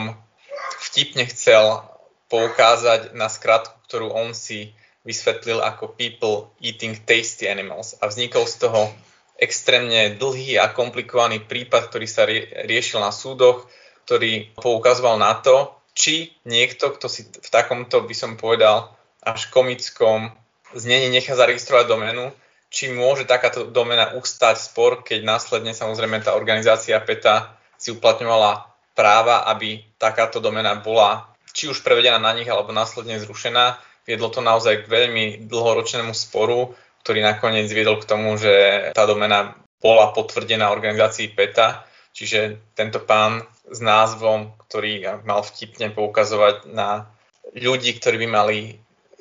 vtipne 0.96 1.28
chcel 1.28 1.84
poukázať 2.32 3.12
na 3.12 3.28
skratku, 3.28 3.76
ktorú 3.92 4.16
on 4.16 4.32
si 4.32 4.72
vysvetlil 5.04 5.60
ako 5.60 5.92
People 6.00 6.56
Eating 6.64 6.96
Tasty 7.04 7.52
Animals. 7.52 8.00
A 8.00 8.08
vznikol 8.08 8.48
z 8.48 8.64
toho 8.64 8.96
extrémne 9.36 10.16
dlhý 10.16 10.56
a 10.56 10.72
komplikovaný 10.72 11.44
prípad, 11.44 11.92
ktorý 11.92 12.08
sa 12.08 12.24
rie- 12.24 12.48
riešil 12.64 13.04
na 13.04 13.12
súdoch, 13.12 13.68
ktorý 14.08 14.56
poukazoval 14.56 15.20
na 15.20 15.36
to, 15.36 15.76
či 15.92 16.32
niekto, 16.48 16.96
kto 16.96 17.12
si 17.12 17.28
v 17.28 17.50
takomto, 17.52 18.08
by 18.08 18.16
som 18.16 18.40
povedal, 18.40 18.96
až 19.20 19.52
komickom 19.52 20.32
znení 20.72 21.12
nechá 21.12 21.36
zaregistrovať 21.36 21.92
doménu, 21.92 22.32
či 22.72 22.88
môže 22.88 23.28
takáto 23.28 23.68
domena 23.68 24.16
ustať 24.16 24.72
spor, 24.72 25.04
keď 25.04 25.28
následne 25.28 25.76
samozrejme 25.76 26.24
tá 26.24 26.40
organizácia 26.40 26.96
PETA 27.04 27.52
si 27.76 27.92
uplatňovala 27.92 28.75
práva, 28.96 29.46
aby 29.52 29.84
takáto 30.00 30.40
domena 30.40 30.80
bola 30.80 31.36
či 31.56 31.72
už 31.72 31.84
prevedená 31.84 32.20
na 32.20 32.36
nich 32.36 32.48
alebo 32.52 32.76
následne 32.76 33.16
zrušená. 33.20 33.80
Viedlo 34.04 34.28
to 34.28 34.44
naozaj 34.44 34.86
k 34.86 34.92
veľmi 34.92 35.48
dlhoročnému 35.48 36.12
sporu, 36.12 36.76
ktorý 37.04 37.24
nakoniec 37.24 37.72
viedol 37.72 38.02
k 38.04 38.10
tomu, 38.10 38.36
že 38.36 38.90
tá 38.92 39.08
domena 39.08 39.56
bola 39.80 40.12
potvrdená 40.12 40.74
organizácii 40.74 41.32
PETA, 41.32 41.86
čiže 42.12 42.60
tento 42.74 43.00
pán 43.00 43.46
s 43.70 43.80
názvom, 43.80 44.58
ktorý 44.68 45.22
mal 45.24 45.46
vtipne 45.46 45.94
poukazovať 45.94 46.70
na 46.70 47.08
ľudí, 47.56 47.94
ktorí 47.96 48.20
by 48.26 48.30
mali 48.30 48.58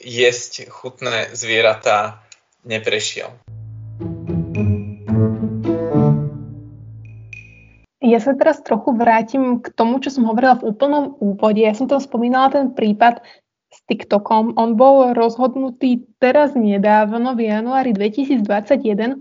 jesť 0.01 0.69
chutné 0.69 1.33
zvieratá, 1.33 2.25
neprešiel. 2.65 3.44
Ja 8.15 8.23
sa 8.23 8.39
teraz 8.39 8.63
trochu 8.63 8.95
vrátim 8.95 9.59
k 9.59 9.75
tomu, 9.75 9.99
čo 9.99 10.15
som 10.15 10.23
hovorila 10.31 10.63
v 10.63 10.71
úplnom 10.71 11.19
úvode. 11.19 11.59
Ja 11.59 11.75
som 11.75 11.91
tam 11.91 11.99
spomínala 11.99 12.55
ten 12.55 12.71
prípad 12.71 13.27
s 13.75 13.79
TikTokom. 13.91 14.55
On 14.55 14.79
bol 14.79 15.19
rozhodnutý 15.19 16.07
teraz 16.23 16.55
nedávno, 16.55 17.35
v 17.35 17.51
januári 17.51 17.91
2021, 17.91 19.19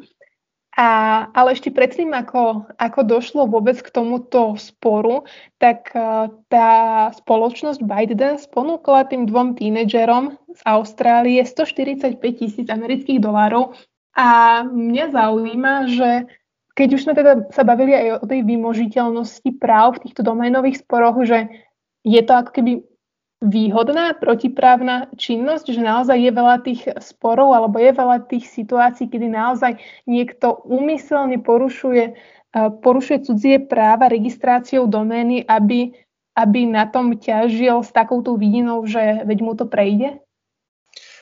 a, 0.77 0.89
ale 1.33 1.53
ešte 1.53 1.73
predtým, 1.73 2.13
ako, 2.13 2.69
ako 2.81 2.99
došlo 3.05 3.49
vôbec 3.49 3.77
k 3.81 3.89
tomuto 3.93 4.57
sporu, 4.61 5.25
tak 5.61 5.89
uh, 5.93 6.29
tá 6.49 7.09
spoločnosť 7.17 7.81
ByteDance 7.81 8.49
ponúkla 8.49 9.09
tým 9.09 9.29
dvom 9.29 9.53
tínedžerom 9.53 10.37
z 10.53 10.61
Austrálie 10.69 11.41
145 11.45 12.21
tisíc 12.21 12.69
amerických 12.69 13.21
dolárov 13.21 13.77
a 14.13 14.61
mňa 14.65 15.05
zaujíma, 15.13 15.73
že 15.93 16.09
keď 16.73 16.89
už 16.97 17.01
sme 17.05 17.13
teda 17.13 17.53
sa 17.53 17.61
bavili 17.61 17.93
aj 17.93 18.07
o 18.21 18.25
tej 18.25 18.41
vymožiteľnosti 18.45 19.49
práv 19.61 19.97
v 19.97 20.09
týchto 20.09 20.25
doménových 20.25 20.81
sporoch, 20.81 21.21
že 21.21 21.49
je 22.01 22.21
to 22.25 22.33
ako 22.33 22.51
keby 22.51 22.73
výhodná 23.43 24.15
protiprávna 24.15 25.11
činnosť, 25.19 25.65
že 25.75 25.81
naozaj 25.83 26.17
je 26.17 26.31
veľa 26.31 26.57
tých 26.63 26.81
sporov 27.03 27.51
alebo 27.51 27.75
je 27.75 27.91
veľa 27.91 28.25
tých 28.31 28.47
situácií, 28.47 29.11
kedy 29.11 29.27
naozaj 29.27 29.77
niekto 30.07 30.63
úmyselne 30.63 31.43
porušuje, 31.43 32.05
e, 32.09 32.13
porušuje 32.79 33.27
cudzie 33.27 33.59
práva 33.59 34.07
registráciou 34.07 34.87
domény, 34.87 35.43
aby, 35.43 35.91
aby 36.39 36.59
na 36.65 36.87
tom 36.87 37.19
ťažil 37.19 37.83
s 37.83 37.91
takouto 37.91 38.39
vidinou, 38.39 38.87
že 38.87 39.27
veď 39.27 39.39
mu 39.43 39.53
to 39.59 39.67
prejde? 39.67 40.23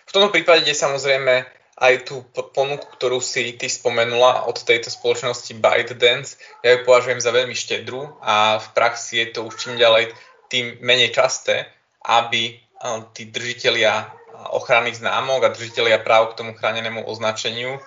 V 0.05 0.12
tomto 0.13 0.29
prípade 0.29 0.70
samozrejme 0.70 1.61
aj 1.81 2.05
tú 2.05 2.21
ponuku, 2.53 2.85
ktorú 2.93 3.17
si 3.17 3.57
ty 3.57 3.65
spomenula 3.65 4.45
od 4.45 4.61
tejto 4.61 4.93
spoločnosti 4.93 5.57
ByteDance, 5.57 6.38
ja 6.61 6.77
ju 6.77 6.85
považujem 6.85 7.17
za 7.17 7.33
veľmi 7.33 7.57
štedrú 7.57 8.21
a 8.21 8.61
v 8.61 8.67
praxi 8.77 9.25
je 9.25 9.33
to 9.33 9.50
už 9.50 9.57
čím 9.57 9.81
ďalej 9.81 10.13
tým 10.53 10.77
menej 10.85 11.09
časté, 11.17 11.65
aby 12.05 12.61
tí 13.17 13.33
držiteľia 13.33 14.13
ochranných 14.53 15.01
známok 15.01 15.41
a 15.50 15.53
držiteľia 15.53 16.05
práv 16.05 16.33
k 16.33 16.38
tomu 16.45 16.51
chránenému 16.53 17.05
označeniu 17.05 17.81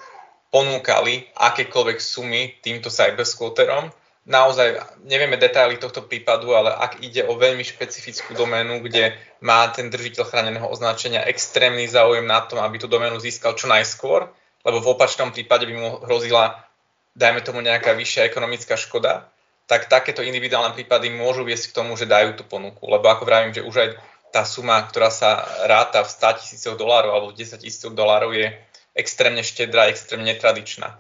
ponúkali 0.51 1.27
akékoľvek 1.35 1.99
sumy 1.99 2.55
týmto 2.63 2.91
cybersquatterom, 2.91 3.91
naozaj 4.25 4.81
nevieme 5.05 5.37
detaily 5.37 5.77
tohto 5.77 6.05
prípadu, 6.05 6.57
ale 6.57 6.73
ak 6.73 7.05
ide 7.05 7.25
o 7.29 7.37
veľmi 7.37 7.61
špecifickú 7.65 8.33
doménu, 8.33 8.81
kde 8.81 9.17
má 9.45 9.69
ten 9.69 9.93
držiteľ 9.93 10.25
chráneného 10.25 10.67
označenia 10.69 11.29
extrémny 11.29 11.85
záujem 11.85 12.25
na 12.25 12.41
tom, 12.45 12.61
aby 12.65 12.81
tú 12.81 12.89
doménu 12.89 13.21
získal 13.21 13.53
čo 13.57 13.69
najskôr, 13.69 14.29
lebo 14.65 14.81
v 14.81 14.91
opačnom 14.97 15.29
prípade 15.31 15.69
by 15.69 15.75
mu 15.77 15.89
hrozila, 16.09 16.65
dajme 17.13 17.45
tomu, 17.45 17.61
nejaká 17.61 17.93
vyššia 17.93 18.25
ekonomická 18.25 18.81
škoda, 18.81 19.29
tak 19.65 19.89
takéto 19.89 20.21
individuálne 20.21 20.77
prípady 20.77 21.09
môžu 21.13 21.45
viesť 21.45 21.73
k 21.73 21.77
tomu, 21.81 21.97
že 21.97 22.09
dajú 22.09 22.37
tú 22.37 22.45
ponuku. 22.45 22.85
Lebo 22.85 23.09
ako 23.09 23.25
vravím, 23.25 23.53
že 23.57 23.65
už 23.65 23.77
aj 23.81 23.89
tá 24.29 24.43
suma, 24.45 24.83
ktorá 24.83 25.09
sa 25.09 25.47
ráta 25.65 26.03
v 26.05 26.11
100 26.11 26.41
tisícoch 26.43 26.77
dolárov 26.77 27.13
alebo 27.15 27.29
v 27.33 27.39
10 27.39 27.65
tisícoch 27.65 27.95
dolárov 27.95 28.35
je 28.35 28.51
extrémne 28.93 29.47
štedrá, 29.47 29.89
extrémne 29.89 30.27
netradičná. 30.27 30.99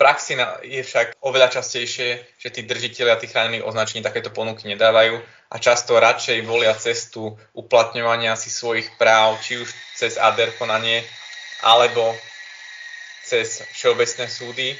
Praxi 0.00 0.32
je 0.64 0.80
však 0.80 1.20
oveľa 1.20 1.60
častejšie, 1.60 2.40
že 2.40 2.48
tí 2.48 2.64
držiteľia 2.64 3.20
tých 3.20 3.36
chránených 3.36 3.68
označení 3.68 4.00
takéto 4.00 4.32
ponuky 4.32 4.64
nedávajú 4.64 5.20
a 5.52 5.56
často 5.60 6.00
radšej 6.00 6.40
volia 6.48 6.72
cestu 6.72 7.36
uplatňovania 7.52 8.32
si 8.32 8.48
svojich 8.48 8.96
práv, 8.96 9.36
či 9.44 9.60
už 9.60 9.68
cez 10.00 10.16
ADR 10.16 10.56
konanie, 10.56 11.04
alebo 11.60 12.16
cez 13.28 13.60
všeobecné 13.76 14.24
súdy 14.24 14.72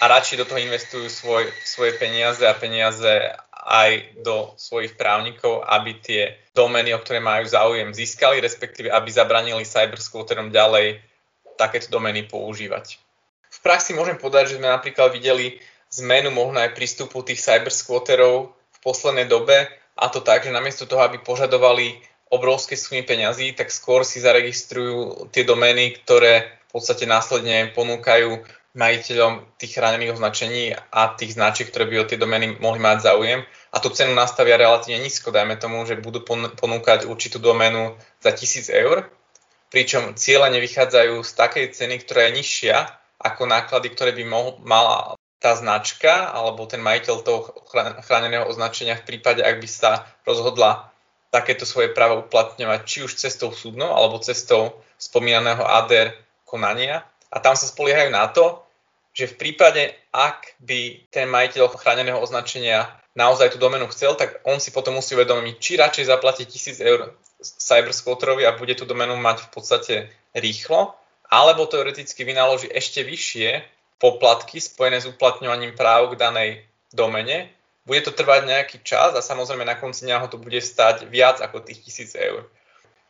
a 0.00 0.08
radšej 0.08 0.40
do 0.40 0.48
toho 0.48 0.64
investujú 0.64 1.12
svoj, 1.12 1.44
svoje 1.60 2.00
peniaze 2.00 2.48
a 2.48 2.56
peniaze 2.56 3.12
aj 3.52 4.24
do 4.24 4.56
svojich 4.56 4.96
právnikov, 4.96 5.68
aby 5.68 6.00
tie 6.00 6.22
domény, 6.56 6.96
o 6.96 7.02
ktoré 7.04 7.20
majú 7.20 7.44
záujem, 7.44 7.92
získali, 7.92 8.40
respektíve 8.40 8.88
aby 8.88 9.12
zabranili 9.12 9.68
cybersquatterom 9.68 10.48
ďalej 10.48 10.96
takéto 11.60 11.92
domény 11.92 12.24
používať. 12.24 13.07
V 13.58 13.60
praxi 13.66 13.90
môžem 13.90 14.14
povedať, 14.14 14.54
že 14.54 14.62
sme 14.62 14.70
napríklad 14.70 15.10
videli 15.10 15.58
zmenu 15.98 16.30
možno 16.30 16.62
aj 16.62 16.78
prístupu 16.78 17.26
tých 17.26 17.42
cybersquatterov 17.42 18.54
v 18.54 18.78
poslednej 18.86 19.26
dobe 19.26 19.66
a 19.98 20.06
to 20.06 20.22
tak, 20.22 20.46
že 20.46 20.54
namiesto 20.54 20.86
toho, 20.86 21.02
aby 21.02 21.18
požadovali 21.18 21.98
obrovské 22.30 22.78
sumy 22.78 23.02
peňazí, 23.02 23.56
tak 23.56 23.74
skôr 23.74 24.04
si 24.06 24.22
zaregistrujú 24.22 25.26
tie 25.34 25.42
domény, 25.42 25.98
ktoré 25.98 26.54
v 26.68 26.70
podstate 26.70 27.08
následne 27.08 27.72
ponúkajú 27.72 28.46
majiteľom 28.78 29.58
tých 29.58 29.74
chránených 29.74 30.14
označení 30.14 30.76
a 30.92 31.10
tých 31.18 31.34
značiek, 31.34 31.66
ktoré 31.66 31.88
by 31.88 31.96
o 32.04 32.08
tie 32.08 32.20
domény 32.20 32.62
mohli 32.62 32.78
mať 32.78 33.10
záujem 33.10 33.42
a 33.74 33.76
tú 33.80 33.90
cenu 33.90 34.14
nastavia 34.14 34.60
relatívne 34.60 35.02
nízko. 35.02 35.34
Dajme 35.34 35.58
tomu, 35.58 35.82
že 35.88 35.98
budú 35.98 36.22
ponúkať 36.54 37.08
určitú 37.08 37.42
doménu 37.42 37.96
za 38.22 38.30
1000 38.30 38.70
eur, 38.70 39.08
pričom 39.72 40.14
ciele 40.14 40.46
nevychádzajú 40.52 41.24
z 41.24 41.30
takej 41.32 41.66
ceny, 41.74 41.96
ktorá 42.04 42.28
je 42.28 42.36
nižšia 42.38 42.76
ako 43.18 43.50
náklady, 43.50 43.90
ktoré 43.92 44.14
by 44.14 44.24
mohol, 44.26 44.58
mala 44.62 45.18
tá 45.38 45.54
značka 45.54 46.30
alebo 46.34 46.66
ten 46.66 46.82
majiteľ 46.82 47.16
toho 47.22 47.40
chráneného 48.02 48.46
označenia 48.46 48.98
v 48.98 49.06
prípade, 49.06 49.42
ak 49.42 49.62
by 49.62 49.68
sa 49.70 50.06
rozhodla 50.26 50.90
takéto 51.30 51.68
svoje 51.68 51.92
právo 51.92 52.26
uplatňovať 52.26 52.80
či 52.88 52.98
už 53.06 53.14
cestou 53.14 53.54
súdnou 53.54 53.92
alebo 53.92 54.18
cestou 54.18 54.74
spomínaného 54.98 55.62
ADR 55.62 56.16
konania. 56.48 57.04
A 57.28 57.38
tam 57.38 57.54
sa 57.54 57.68
spoliehajú 57.68 58.10
na 58.10 58.26
to, 58.32 58.64
že 59.12 59.34
v 59.34 59.38
prípade, 59.38 59.92
ak 60.14 60.56
by 60.62 61.10
ten 61.12 61.28
majiteľ 61.28 61.74
chráneného 61.76 62.18
označenia 62.18 62.88
naozaj 63.18 63.54
tú 63.54 63.58
domenu 63.58 63.84
chcel, 63.90 64.14
tak 64.14 64.40
on 64.46 64.62
si 64.62 64.70
potom 64.70 64.96
musí 64.96 65.18
uvedomiť, 65.18 65.54
či 65.58 65.72
radšej 65.74 66.08
zaplatí 66.08 66.46
1000 66.46 66.78
eur 66.80 67.00
cybersquatterovi 67.42 68.46
a 68.46 68.56
bude 68.56 68.78
tú 68.78 68.86
domenu 68.86 69.18
mať 69.18 69.46
v 69.46 69.50
podstate 69.50 69.94
rýchlo, 70.34 70.94
alebo 71.28 71.68
teoreticky 71.68 72.24
vynaloží 72.24 72.72
ešte 72.72 73.04
vyššie 73.04 73.62
poplatky 74.00 74.60
spojené 74.60 75.04
s 75.04 75.10
uplatňovaním 75.10 75.76
práv 75.76 76.14
k 76.14 76.20
danej 76.20 76.50
domene. 76.92 77.52
Bude 77.84 78.04
to 78.04 78.12
trvať 78.12 78.48
nejaký 78.48 78.76
čas 78.84 79.16
a 79.16 79.24
samozrejme 79.24 79.64
na 79.64 79.76
konci 79.76 80.04
dňa 80.04 80.24
ho 80.24 80.28
to 80.28 80.40
bude 80.40 80.60
stať 80.60 81.08
viac 81.08 81.40
ako 81.40 81.64
tých 81.64 81.84
1000 81.84 82.28
eur. 82.28 82.42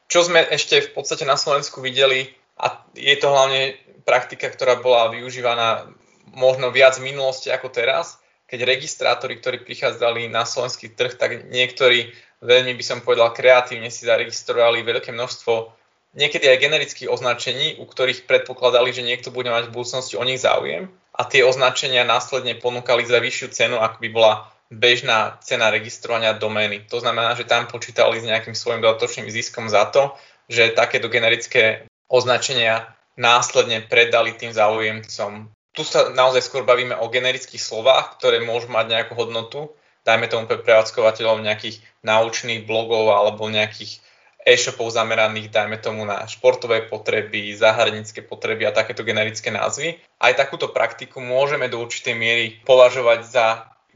Čo 0.09 0.25
sme 0.25 0.41
ešte 0.49 0.81
v 0.81 0.91
podstate 0.97 1.29
na 1.29 1.37
Slovensku 1.37 1.85
videli, 1.85 2.33
a 2.59 2.83
je 2.97 3.17
to 3.21 3.31
hlavne 3.31 3.77
praktika, 4.03 4.51
ktorá 4.51 4.81
bola 4.81 5.13
využívaná 5.15 5.87
možno 6.35 6.73
viac 6.75 6.99
v 6.99 7.13
minulosti 7.13 7.53
ako 7.53 7.71
teraz, 7.71 8.19
keď 8.49 8.65
registrátori, 8.65 9.37
ktorí 9.37 9.63
prichádzali 9.63 10.33
na 10.33 10.49
slovenský 10.49 10.97
trh, 10.97 11.21
tak 11.21 11.53
niektorí 11.53 12.09
veľmi 12.41 12.73
by 12.73 12.85
som 12.85 13.05
povedal 13.05 13.37
kreatívne 13.37 13.93
si 13.93 14.09
zaregistrovali 14.09 14.81
veľké 14.81 15.13
množstvo 15.13 15.78
niekedy 16.17 16.49
aj 16.49 16.63
generických 16.63 17.13
označení, 17.13 17.77
u 17.77 17.85
ktorých 17.85 18.25
predpokladali, 18.25 18.93
že 18.95 19.05
niekto 19.05 19.29
bude 19.29 19.53
mať 19.53 19.69
v 19.69 19.75
budúcnosti 19.75 20.17
o 20.17 20.25
nich 20.25 20.41
záujem 20.41 20.89
a 21.19 21.27
tie 21.27 21.43
označenia 21.43 22.07
následne 22.07 22.55
ponúkali 22.55 23.03
za 23.03 23.19
vyššiu 23.19 23.49
cenu, 23.51 23.77
ako 23.83 23.99
by 23.99 24.09
bola 24.15 24.35
bežná 24.71 25.41
cena 25.41 25.73
registrovania 25.73 26.37
domény. 26.37 26.85
To 26.93 27.01
znamená, 27.01 27.35
že 27.35 27.49
tam 27.49 27.67
počítali 27.67 28.21
s 28.21 28.29
nejakým 28.29 28.55
svojim 28.55 28.85
dodatočným 28.85 29.27
ziskom 29.33 29.67
za 29.67 29.89
to, 29.89 30.15
že 30.47 30.77
takéto 30.77 31.09
generické 31.11 31.89
označenia 32.09 32.89
následne 33.19 33.83
predali 33.85 34.37
tým 34.37 34.53
záujemcom. 34.55 35.51
Tu 35.75 35.83
sa 35.85 36.13
naozaj 36.13 36.47
skôr 36.47 36.63
bavíme 36.63 36.97
o 36.97 37.11
generických 37.11 37.61
slovách, 37.61 38.17
ktoré 38.21 38.41
môžu 38.45 38.71
mať 38.71 38.87
nejakú 38.89 39.13
hodnotu, 39.19 39.73
dajme 40.07 40.31
tomu 40.31 40.47
pre 40.47 40.63
prevádzkovateľov 40.63 41.45
nejakých 41.45 41.83
naučných 42.07 42.65
blogov 42.65 43.11
alebo 43.13 43.51
nejakých 43.51 44.01
e-shopov 44.49 44.89
zameraných, 44.89 45.53
dajme 45.53 45.77
tomu 45.77 46.09
na 46.09 46.25
športové 46.25 46.89
potreby, 46.89 47.53
zahranické 47.53 48.25
potreby 48.25 48.65
a 48.65 48.73
takéto 48.73 49.05
generické 49.05 49.53
názvy. 49.53 50.01
Aj 50.17 50.33
takúto 50.33 50.73
praktiku 50.73 51.21
môžeme 51.21 51.69
do 51.69 51.77
určitej 51.85 52.17
miery 52.17 52.47
považovať 52.65 53.21
za, 53.29 53.47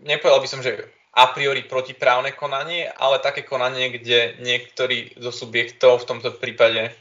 nepovedal 0.04 0.44
by 0.44 0.48
som, 0.52 0.60
že 0.60 0.92
a 1.12 1.28
priori 1.32 1.64
protiprávne 1.64 2.32
konanie, 2.36 2.88
ale 2.88 3.20
také 3.20 3.44
konanie, 3.44 3.92
kde 3.92 4.40
niektorí 4.40 5.16
zo 5.20 5.32
subjektov, 5.32 6.04
v 6.04 6.08
tomto 6.08 6.36
prípade 6.36 6.92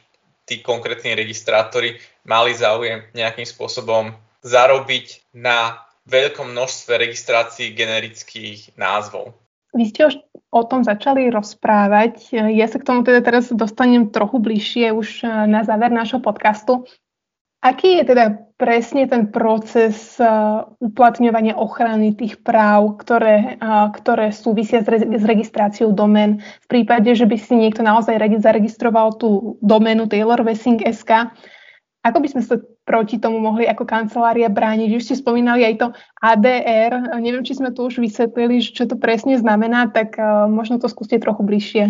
tí 0.44 0.60
konkrétni 0.60 1.16
registrátori 1.16 1.96
mali 2.28 2.52
záujem 2.52 3.08
nejakým 3.16 3.48
spôsobom 3.48 4.12
zarobiť 4.44 5.32
na 5.38 5.80
veľkom 6.12 6.52
množstve 6.52 6.98
registrácií 6.98 7.72
generických 7.72 8.76
názvov. 8.76 9.32
Vy 9.72 9.84
ste 9.88 10.12
už 10.12 10.16
o 10.52 10.62
tom 10.68 10.84
začali 10.84 11.32
rozprávať. 11.32 12.36
Ja 12.52 12.68
sa 12.68 12.76
k 12.76 12.88
tomu 12.88 13.08
teda 13.08 13.24
teraz 13.24 13.48
dostanem 13.50 14.12
trochu 14.12 14.44
bližšie 14.44 14.92
už 14.92 15.24
na 15.48 15.64
záver 15.64 15.96
nášho 15.96 16.20
podcastu. 16.20 16.84
Aký 17.62 18.02
je 18.02 18.10
teda 18.10 18.42
presne 18.58 19.06
ten 19.06 19.30
proces 19.30 20.18
uh, 20.18 20.66
uplatňovania 20.82 21.54
ochrany 21.54 22.10
tých 22.18 22.42
práv, 22.42 22.98
ktoré, 22.98 23.62
uh, 23.62 23.94
ktoré 23.94 24.34
súvisia 24.34 24.82
s, 24.82 24.90
re- 24.90 25.06
s 25.06 25.22
registráciou 25.22 25.94
domén 25.94 26.42
v 26.42 26.68
prípade, 26.68 27.14
že 27.14 27.30
by 27.30 27.38
si 27.38 27.54
niekto 27.54 27.86
naozaj 27.86 28.18
zaregistroval 28.42 29.14
tú 29.22 29.62
doménu 29.62 30.10
SK? 30.90 31.30
Ako 32.02 32.18
by 32.18 32.28
sme 32.34 32.42
sa 32.42 32.58
proti 32.92 33.24
tomu 33.24 33.40
mohli 33.40 33.64
ako 33.64 33.88
kancelária 33.88 34.52
brániť? 34.52 34.92
Už 34.92 35.08
ste 35.08 35.16
spomínali 35.16 35.64
aj 35.64 35.76
to 35.80 35.88
ADR. 36.20 37.16
Neviem, 37.24 37.48
či 37.48 37.56
sme 37.56 37.72
tu 37.72 37.88
už 37.88 38.04
vysvetlili, 38.04 38.60
čo 38.60 38.84
to 38.84 39.00
presne 39.00 39.40
znamená, 39.40 39.88
tak 39.96 40.20
uh, 40.20 40.52
možno 40.52 40.76
to 40.76 40.92
skúste 40.92 41.16
trochu 41.24 41.48
bližšie 41.48 41.84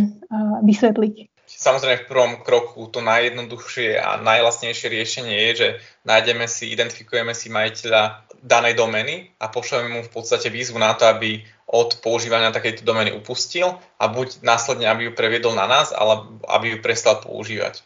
vysvetliť. 0.61 1.31
Samozrejme 1.51 2.07
v 2.07 2.09
prvom 2.09 2.33
kroku 2.47 2.87
to 2.87 3.03
najjednoduchšie 3.03 3.99
a 3.99 4.21
najlasnejšie 4.23 4.87
riešenie 4.87 5.35
je, 5.35 5.51
že 5.51 5.67
nájdeme 6.07 6.47
si, 6.47 6.71
identifikujeme 6.71 7.35
si 7.35 7.51
majiteľa 7.51 8.23
danej 8.39 8.79
domény 8.79 9.35
a 9.37 9.51
pošleme 9.51 9.91
mu 9.91 10.01
v 10.01 10.13
podstate 10.15 10.47
výzvu 10.47 10.79
na 10.79 10.95
to, 10.95 11.11
aby 11.11 11.43
od 11.67 11.99
používania 11.99 12.55
takejto 12.55 12.87
domény 12.87 13.11
upustil 13.15 13.79
a 13.99 14.03
buď 14.07 14.43
následne, 14.43 14.87
aby 14.87 15.07
ju 15.07 15.11
previedol 15.15 15.55
na 15.55 15.67
nás, 15.67 15.91
alebo 15.91 16.39
aby 16.47 16.75
ju 16.75 16.77
prestal 16.79 17.19
používať. 17.19 17.83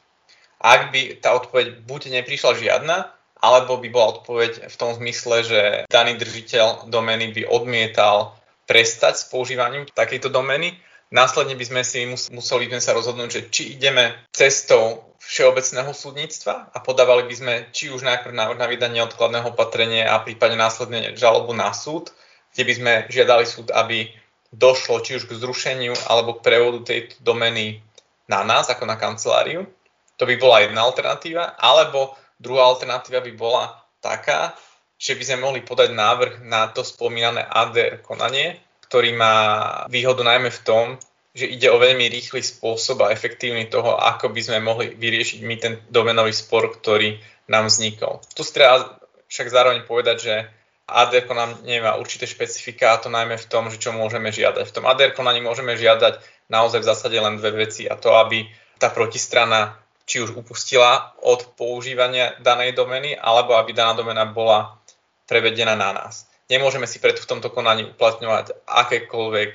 Ak 0.62 0.92
by 0.96 1.20
tá 1.20 1.36
odpoveď 1.36 1.84
buď 1.84 2.22
neprišla 2.22 2.58
žiadna, 2.58 3.12
alebo 3.40 3.78
by 3.78 3.88
bola 3.92 4.20
odpoveď 4.20 4.72
v 4.72 4.76
tom 4.80 4.96
zmysle, 4.96 5.46
že 5.46 5.62
daný 5.92 6.18
držiteľ 6.18 6.90
domény 6.90 7.36
by 7.36 7.42
odmietal 7.46 8.34
prestať 8.66 9.22
s 9.22 9.30
používaním 9.30 9.86
takejto 9.92 10.34
domény, 10.34 10.74
Následne 11.14 11.54
by 11.54 11.66
sme 11.66 11.82
si 11.86 12.04
museli 12.10 12.66
sme 12.66 12.82
sa 12.82 12.98
rozhodnúť, 12.98 13.30
že 13.30 13.42
či 13.54 13.64
ideme 13.78 14.18
cestou 14.34 15.16
všeobecného 15.22 15.94
súdnictva 15.94 16.74
a 16.74 16.78
podávali 16.82 17.30
by 17.30 17.36
sme 17.38 17.54
či 17.70 17.94
už 17.94 18.02
najprv 18.02 18.34
návrh 18.34 18.58
na 18.58 18.68
vydanie 18.68 19.02
odkladného 19.06 19.54
opatrenia 19.54 20.10
a 20.10 20.22
prípadne 20.26 20.58
následne 20.58 21.14
žalobu 21.14 21.54
na 21.54 21.70
súd, 21.78 22.10
kde 22.52 22.64
by 22.66 22.74
sme 22.74 22.94
žiadali 23.14 23.46
súd, 23.46 23.70
aby 23.70 24.10
došlo 24.50 25.00
či 25.06 25.22
už 25.22 25.30
k 25.30 25.38
zrušeniu 25.38 25.94
alebo 26.10 26.36
k 26.36 26.46
prevodu 26.46 26.82
tejto 26.84 27.22
domény 27.22 27.86
na 28.26 28.42
nás 28.42 28.66
ako 28.68 28.90
na 28.90 28.98
kanceláriu. 28.98 29.70
To 30.18 30.24
by 30.24 30.36
bola 30.40 30.64
jedna 30.64 30.88
alternatíva. 30.88 31.60
Alebo 31.60 32.16
druhá 32.40 32.72
alternatíva 32.72 33.20
by 33.24 33.32
bola 33.36 33.76
taká, 34.00 34.56
že 34.96 35.16
by 35.16 35.24
sme 35.24 35.44
mohli 35.44 35.60
podať 35.62 35.92
návrh 35.92 36.34
na 36.48 36.72
to 36.72 36.84
spomínané 36.84 37.44
ADR 37.44 38.00
konanie, 38.00 38.60
ktorý 38.88 39.12
má 39.18 39.36
výhodu 39.92 40.24
najmä 40.24 40.50
v 40.54 40.64
tom, 40.64 40.86
že 41.36 41.52
ide 41.52 41.68
o 41.68 41.82
veľmi 41.82 42.08
rýchly 42.08 42.40
spôsob 42.40 43.04
a 43.04 43.12
efektívny 43.12 43.68
toho, 43.68 44.00
ako 44.00 44.32
by 44.32 44.40
sme 44.40 44.64
mohli 44.64 44.96
vyriešiť 44.96 45.40
my 45.44 45.56
ten 45.60 45.74
domenový 45.92 46.32
spor, 46.32 46.72
ktorý 46.72 47.20
nám 47.52 47.68
vznikol. 47.68 48.24
Tu 48.32 48.48
treba 48.48 48.96
však 49.28 49.52
zároveň 49.52 49.84
povedať, 49.84 50.18
že 50.24 50.36
ADR 50.86 51.28
nám 51.34 51.66
nemá 51.66 51.98
určité 52.00 52.24
špecifika 52.30 52.96
a 52.96 53.02
to 53.02 53.12
najmä 53.12 53.36
v 53.36 53.50
tom, 53.52 53.68
že 53.68 53.82
čo 53.82 53.92
môžeme 53.92 54.32
žiadať. 54.32 54.64
V 54.70 54.76
tom 54.80 54.86
ADR 54.88 55.12
konaní 55.12 55.44
môžeme 55.44 55.76
žiadať 55.76 56.22
naozaj 56.48 56.86
v 56.86 56.90
zásade 56.94 57.18
len 57.18 57.42
dve 57.42 57.68
veci 57.68 57.90
a 57.90 57.98
to, 57.98 58.16
aby 58.16 58.48
tá 58.80 58.94
protistrana 58.94 59.76
či 60.06 60.22
už 60.22 60.38
upustila 60.38 61.18
od 61.26 61.58
používania 61.58 62.38
danej 62.40 62.78
domeny, 62.78 63.18
alebo 63.18 63.58
aby 63.58 63.74
daná 63.74 63.98
domena 63.98 64.26
bola 64.26 64.78
prevedená 65.26 65.74
na 65.74 65.92
nás. 65.94 66.30
Nemôžeme 66.46 66.86
si 66.86 67.02
preto 67.02 67.26
v 67.26 67.30
tomto 67.30 67.50
konaní 67.50 67.90
uplatňovať 67.90 68.70
akékoľvek 68.70 69.52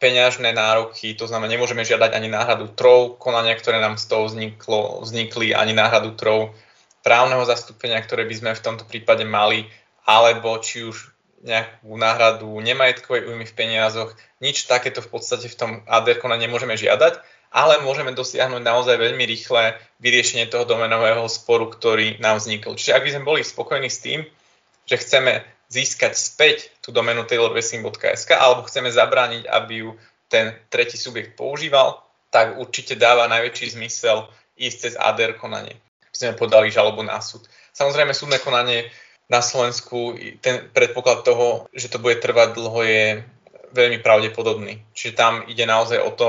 peňažné 0.00 0.56
nároky, 0.56 1.12
to 1.16 1.28
znamená, 1.28 1.52
nemôžeme 1.52 1.84
žiadať 1.84 2.16
ani 2.16 2.28
náhradu 2.32 2.72
trov 2.72 3.20
konania, 3.20 3.56
ktoré 3.56 3.80
nám 3.80 4.00
z 4.00 4.04
toho 4.08 4.28
vzniklo, 4.28 5.04
vznikli, 5.04 5.52
ani 5.52 5.76
náhradu 5.76 6.16
trov 6.16 6.56
právneho 7.04 7.44
zastúpenia, 7.44 8.00
ktoré 8.00 8.24
by 8.24 8.34
sme 8.34 8.50
v 8.56 8.64
tomto 8.64 8.84
prípade 8.88 9.24
mali, 9.28 9.68
alebo 10.08 10.56
či 10.60 10.88
už 10.88 11.12
nejakú 11.44 11.92
náhradu 11.92 12.48
nemajetkovej 12.64 13.28
újmy 13.28 13.44
v 13.44 13.56
peniazoch. 13.56 14.16
Nič 14.40 14.64
takéto 14.64 15.04
v 15.04 15.12
podstate 15.12 15.52
v 15.52 15.56
tom 15.56 15.70
ADR 15.84 16.16
konaní 16.16 16.48
nemôžeme 16.48 16.72
žiadať, 16.72 17.20
ale 17.54 17.86
môžeme 17.86 18.10
dosiahnuť 18.10 18.58
naozaj 18.66 18.98
veľmi 18.98 19.22
rýchle 19.30 19.78
vyriešenie 20.02 20.50
toho 20.50 20.66
domenového 20.66 21.22
sporu, 21.30 21.70
ktorý 21.70 22.18
nám 22.18 22.42
vznikol. 22.42 22.74
Čiže 22.74 22.98
ak 22.98 23.04
by 23.06 23.10
sme 23.14 23.22
boli 23.22 23.40
spokojní 23.46 23.86
s 23.86 24.02
tým, 24.02 24.26
že 24.90 24.98
chceme 24.98 25.46
získať 25.70 26.18
späť 26.18 26.74
tú 26.82 26.90
domenu 26.90 27.22
taylorracing.sk 27.22 28.30
alebo 28.34 28.66
chceme 28.66 28.90
zabrániť, 28.90 29.46
aby 29.46 29.86
ju 29.86 29.90
ten 30.26 30.58
tretí 30.66 30.98
subjekt 30.98 31.38
používal, 31.38 32.02
tak 32.34 32.58
určite 32.58 32.98
dáva 32.98 33.30
najväčší 33.30 33.78
zmysel 33.78 34.26
ísť 34.58 34.76
cez 34.82 34.92
ADR 34.98 35.38
konanie. 35.38 35.78
By 36.10 36.16
sme 36.18 36.34
podali 36.34 36.74
žalobu 36.74 37.06
na 37.06 37.22
súd. 37.22 37.46
Samozrejme, 37.70 38.10
súdne 38.14 38.42
konanie 38.42 38.90
na 39.30 39.38
Slovensku, 39.38 40.18
ten 40.42 40.68
predpoklad 40.74 41.22
toho, 41.22 41.70
že 41.70 41.86
to 41.86 42.02
bude 42.02 42.18
trvať 42.18 42.58
dlho, 42.58 42.80
je 42.82 43.06
veľmi 43.74 43.98
pravdepodobný. 44.02 44.82
Čiže 44.94 45.18
tam 45.18 45.46
ide 45.46 45.66
naozaj 45.66 46.02
o 46.02 46.10
to, 46.14 46.28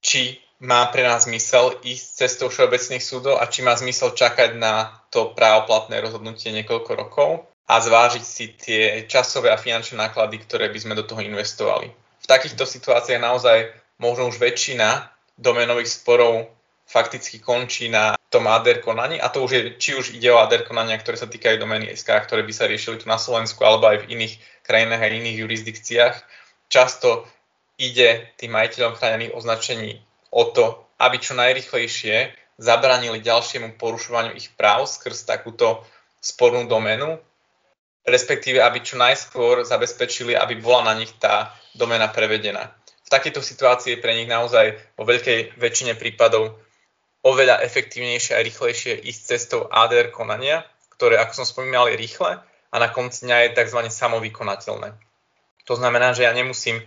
či 0.00 0.45
má 0.60 0.88
pre 0.88 1.04
nás 1.04 1.28
zmysel 1.28 1.76
ísť 1.84 2.06
cestou 2.26 2.48
všeobecných 2.48 3.04
súdov 3.04 3.36
a 3.36 3.44
či 3.50 3.60
má 3.60 3.76
zmysel 3.76 4.16
čakať 4.16 4.56
na 4.56 4.92
to 5.12 5.36
právoplatné 5.36 6.00
rozhodnutie 6.00 6.52
niekoľko 6.52 6.92
rokov, 6.96 7.30
a 7.66 7.82
zvážiť 7.82 8.24
si 8.24 8.44
tie 8.54 8.82
časové 9.10 9.50
a 9.50 9.58
finančné 9.58 9.98
náklady, 9.98 10.38
ktoré 10.46 10.70
by 10.70 10.78
sme 10.78 10.94
do 10.94 11.02
toho 11.02 11.18
investovali. 11.18 11.90
V 12.22 12.26
takýchto 12.30 12.62
situáciách 12.62 13.18
naozaj 13.18 13.74
možno 13.98 14.30
už 14.30 14.38
väčšina 14.38 15.10
domenových 15.34 15.90
sporov 15.90 16.46
fakticky 16.86 17.42
končí 17.42 17.90
na 17.90 18.14
tom 18.30 18.46
ADR 18.46 18.78
konaní 18.78 19.18
a 19.18 19.26
to 19.26 19.42
už 19.42 19.50
je, 19.50 19.62
či 19.82 19.90
už 19.98 20.14
ide 20.14 20.30
o 20.30 20.38
ADR 20.38 20.62
konania, 20.62 20.94
ktoré 20.94 21.18
sa 21.18 21.26
týkajú 21.26 21.58
domény 21.58 21.90
SK, 21.90 22.22
ktoré 22.30 22.46
by 22.46 22.52
sa 22.54 22.70
riešili 22.70 23.02
tu 23.02 23.10
na 23.10 23.18
Slovensku 23.18 23.58
alebo 23.66 23.90
aj 23.90 24.06
v 24.06 24.14
iných 24.14 24.38
krajinách 24.62 25.02
a 25.02 25.10
iných 25.10 25.42
jurisdikciách. 25.42 26.16
Často 26.70 27.26
ide 27.82 28.30
tým 28.38 28.54
majiteľom 28.54 28.94
chránených 28.94 29.34
označení 29.34 30.05
o 30.30 30.42
to, 30.50 30.80
aby 30.96 31.20
čo 31.20 31.36
najrychlejšie 31.36 32.32
zabranili 32.56 33.20
ďalšiemu 33.20 33.76
porušovaniu 33.76 34.32
ich 34.32 34.48
práv 34.56 34.88
skrz 34.88 35.28
takúto 35.28 35.84
spornú 36.20 36.64
doménu 36.64 37.20
respektíve 38.06 38.62
aby 38.62 38.80
čo 38.80 38.96
najskôr 38.96 39.66
zabezpečili, 39.66 40.38
aby 40.38 40.62
bola 40.62 40.94
na 40.94 40.94
nich 40.94 41.10
tá 41.18 41.50
domena 41.74 42.06
prevedená. 42.06 42.70
V 43.02 43.10
takejto 43.10 43.42
situácii 43.42 43.98
je 43.98 44.02
pre 44.02 44.14
nich 44.14 44.30
naozaj 44.30 44.78
vo 44.94 45.04
veľkej 45.06 45.58
väčšine 45.58 45.98
prípadov 45.98 46.54
oveľa 47.26 47.62
efektívnejšie 47.66 48.38
a 48.38 48.42
rýchlejšie 48.46 49.02
ísť 49.02 49.20
cestou 49.26 49.66
ADR 49.66 50.14
konania, 50.14 50.62
ktoré, 50.94 51.18
ako 51.18 51.42
som 51.42 51.46
spomínal, 51.46 51.90
je 51.90 51.98
rýchle 51.98 52.38
a 52.42 52.76
na 52.78 52.88
konci 52.90 53.26
dňa 53.26 53.50
je 53.50 53.54
tzv. 53.58 53.80
samovykonateľné. 53.90 54.94
To 55.66 55.74
znamená, 55.74 56.14
že 56.14 56.22
ja 56.22 56.32
nemusím 56.34 56.82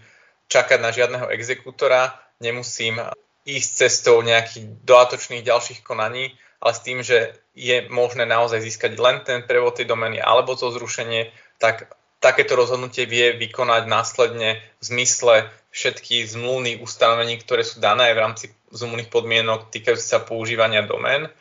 čakať 0.48 0.80
na 0.80 0.96
žiadneho 0.96 1.28
exekútora, 1.36 2.16
nemusím 2.40 3.00
ísť 3.48 3.70
cestou 3.88 4.20
nejakých 4.22 4.84
dodatočných 4.84 5.46
ďalších 5.46 5.80
konaní, 5.86 6.36
ale 6.60 6.72
s 6.76 6.84
tým, 6.84 7.00
že 7.04 7.40
je 7.56 7.88
možné 7.88 8.28
naozaj 8.28 8.60
získať 8.64 9.00
len 9.00 9.24
ten 9.24 9.44
prevod 9.44 9.80
tej 9.80 9.88
domeny 9.88 10.20
alebo 10.20 10.56
to 10.56 10.72
zrušenie, 10.72 11.32
tak 11.60 11.92
takéto 12.20 12.60
rozhodnutie 12.60 13.08
vie 13.08 13.36
vykonať 13.36 13.88
následne 13.88 14.60
v 14.80 14.84
zmysle 14.84 15.48
všetkých 15.72 16.36
zmluvných 16.36 16.82
ustanovení, 16.84 17.40
ktoré 17.40 17.64
sú 17.64 17.80
dané 17.80 18.12
aj 18.12 18.16
v 18.16 18.24
rámci 18.24 18.46
zmluvných 18.76 19.10
podmienok 19.10 19.72
týkajúce 19.72 20.06
sa 20.06 20.20
používania 20.22 20.86
domén. 20.86 21.32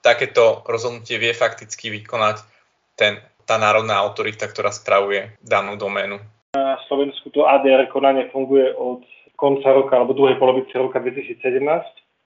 Takéto 0.00 0.64
rozhodnutie 0.64 1.20
vie 1.20 1.36
fakticky 1.36 1.92
vykonať 1.92 2.40
ten, 2.96 3.20
tá 3.44 3.60
národná 3.60 4.00
autorita, 4.00 4.48
ktorá 4.48 4.72
spravuje 4.72 5.36
danú 5.44 5.76
doménu. 5.76 6.22
Na 6.56 6.80
Slovensku 6.88 7.30
to 7.30 7.46
ADR 7.46 7.86
konanie 7.92 8.26
funguje 8.32 8.74
od 8.74 9.04
konca 9.40 9.72
roka 9.72 9.96
alebo 9.96 10.12
druhej 10.12 10.36
polovice 10.36 10.76
roka 10.76 11.00
2017 11.00 11.40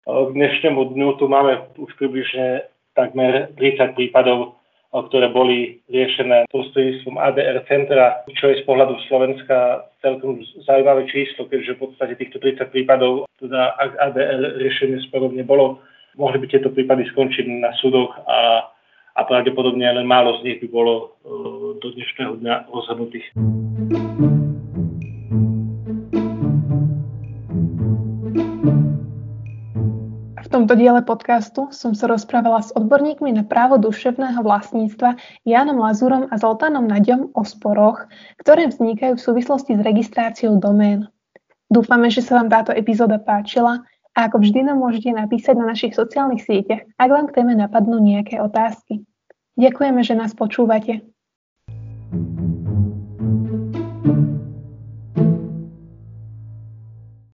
k 0.06 0.30
dnešnému 0.34 0.94
dňu 0.94 1.08
tu 1.18 1.30
máme 1.30 1.74
už 1.78 1.90
približne 1.94 2.66
takmer 2.98 3.54
30 3.54 3.94
prípadov, 3.94 4.58
ktoré 4.90 5.30
boli 5.30 5.78
riešené 5.88 6.50
prostredníctvom 6.50 7.16
ADR 7.16 7.62
centra, 7.70 8.26
čo 8.34 8.50
je 8.50 8.60
z 8.60 8.64
pohľadu 8.66 8.98
Slovenska 9.08 9.88
celkom 10.04 10.42
zaujímavé 10.66 11.06
číslo, 11.08 11.46
keďže 11.46 11.78
v 11.78 11.80
podstate 11.86 12.14
týchto 12.18 12.42
30 12.42 12.74
prípadov, 12.74 13.30
teda 13.38 13.78
ak 13.78 13.90
ADR 14.10 14.58
riešenie 14.58 15.00
sporov 15.06 15.32
nebolo, 15.32 15.78
mohli 16.18 16.42
by 16.42 16.46
tieto 16.50 16.68
prípady 16.68 17.08
skončiť 17.14 17.46
na 17.62 17.72
súdoch 17.80 18.12
a, 18.26 18.68
a 19.16 19.20
pravdepodobne 19.24 19.86
len 19.86 20.04
málo 20.04 20.42
z 20.42 20.50
nich 20.50 20.58
by 20.60 20.68
bolo 20.68 20.94
uh, 21.24 21.78
do 21.78 21.88
dnešného 21.94 22.42
dňa 22.42 22.54
rozhodnutých. 22.68 23.26
Tomto 30.52 30.76
diele 30.76 31.00
podcastu 31.00 31.72
som 31.72 31.96
sa 31.96 32.04
rozprávala 32.04 32.60
s 32.60 32.76
odborníkmi 32.76 33.32
na 33.32 33.40
právo 33.40 33.80
duševného 33.80 34.44
vlastníctva 34.44 35.16
Jánom 35.48 35.80
Lazúrom 35.80 36.28
a 36.28 36.36
Zoltánom 36.36 36.84
Naďom 36.84 37.32
o 37.32 37.40
sporoch, 37.40 38.04
ktoré 38.36 38.68
vznikajú 38.68 39.16
v 39.16 39.24
súvislosti 39.24 39.80
s 39.80 39.80
registráciou 39.80 40.60
domén. 40.60 41.08
Dúfame, 41.72 42.12
že 42.12 42.20
sa 42.20 42.36
vám 42.36 42.52
táto 42.52 42.76
epizóda 42.76 43.16
páčila 43.16 43.80
a 44.12 44.28
ako 44.28 44.44
vždy 44.44 44.68
nám 44.68 44.76
môžete 44.76 45.16
napísať 45.16 45.56
na 45.56 45.72
našich 45.72 45.96
sociálnych 45.96 46.44
sieťach, 46.44 46.84
ak 47.00 47.08
vám 47.08 47.32
k 47.32 47.40
téme 47.40 47.56
napadnú 47.56 47.96
nejaké 47.96 48.36
otázky. 48.36 49.08
Ďakujeme, 49.56 50.04
že 50.04 50.20
nás 50.20 50.36
počúvate. 50.36 51.00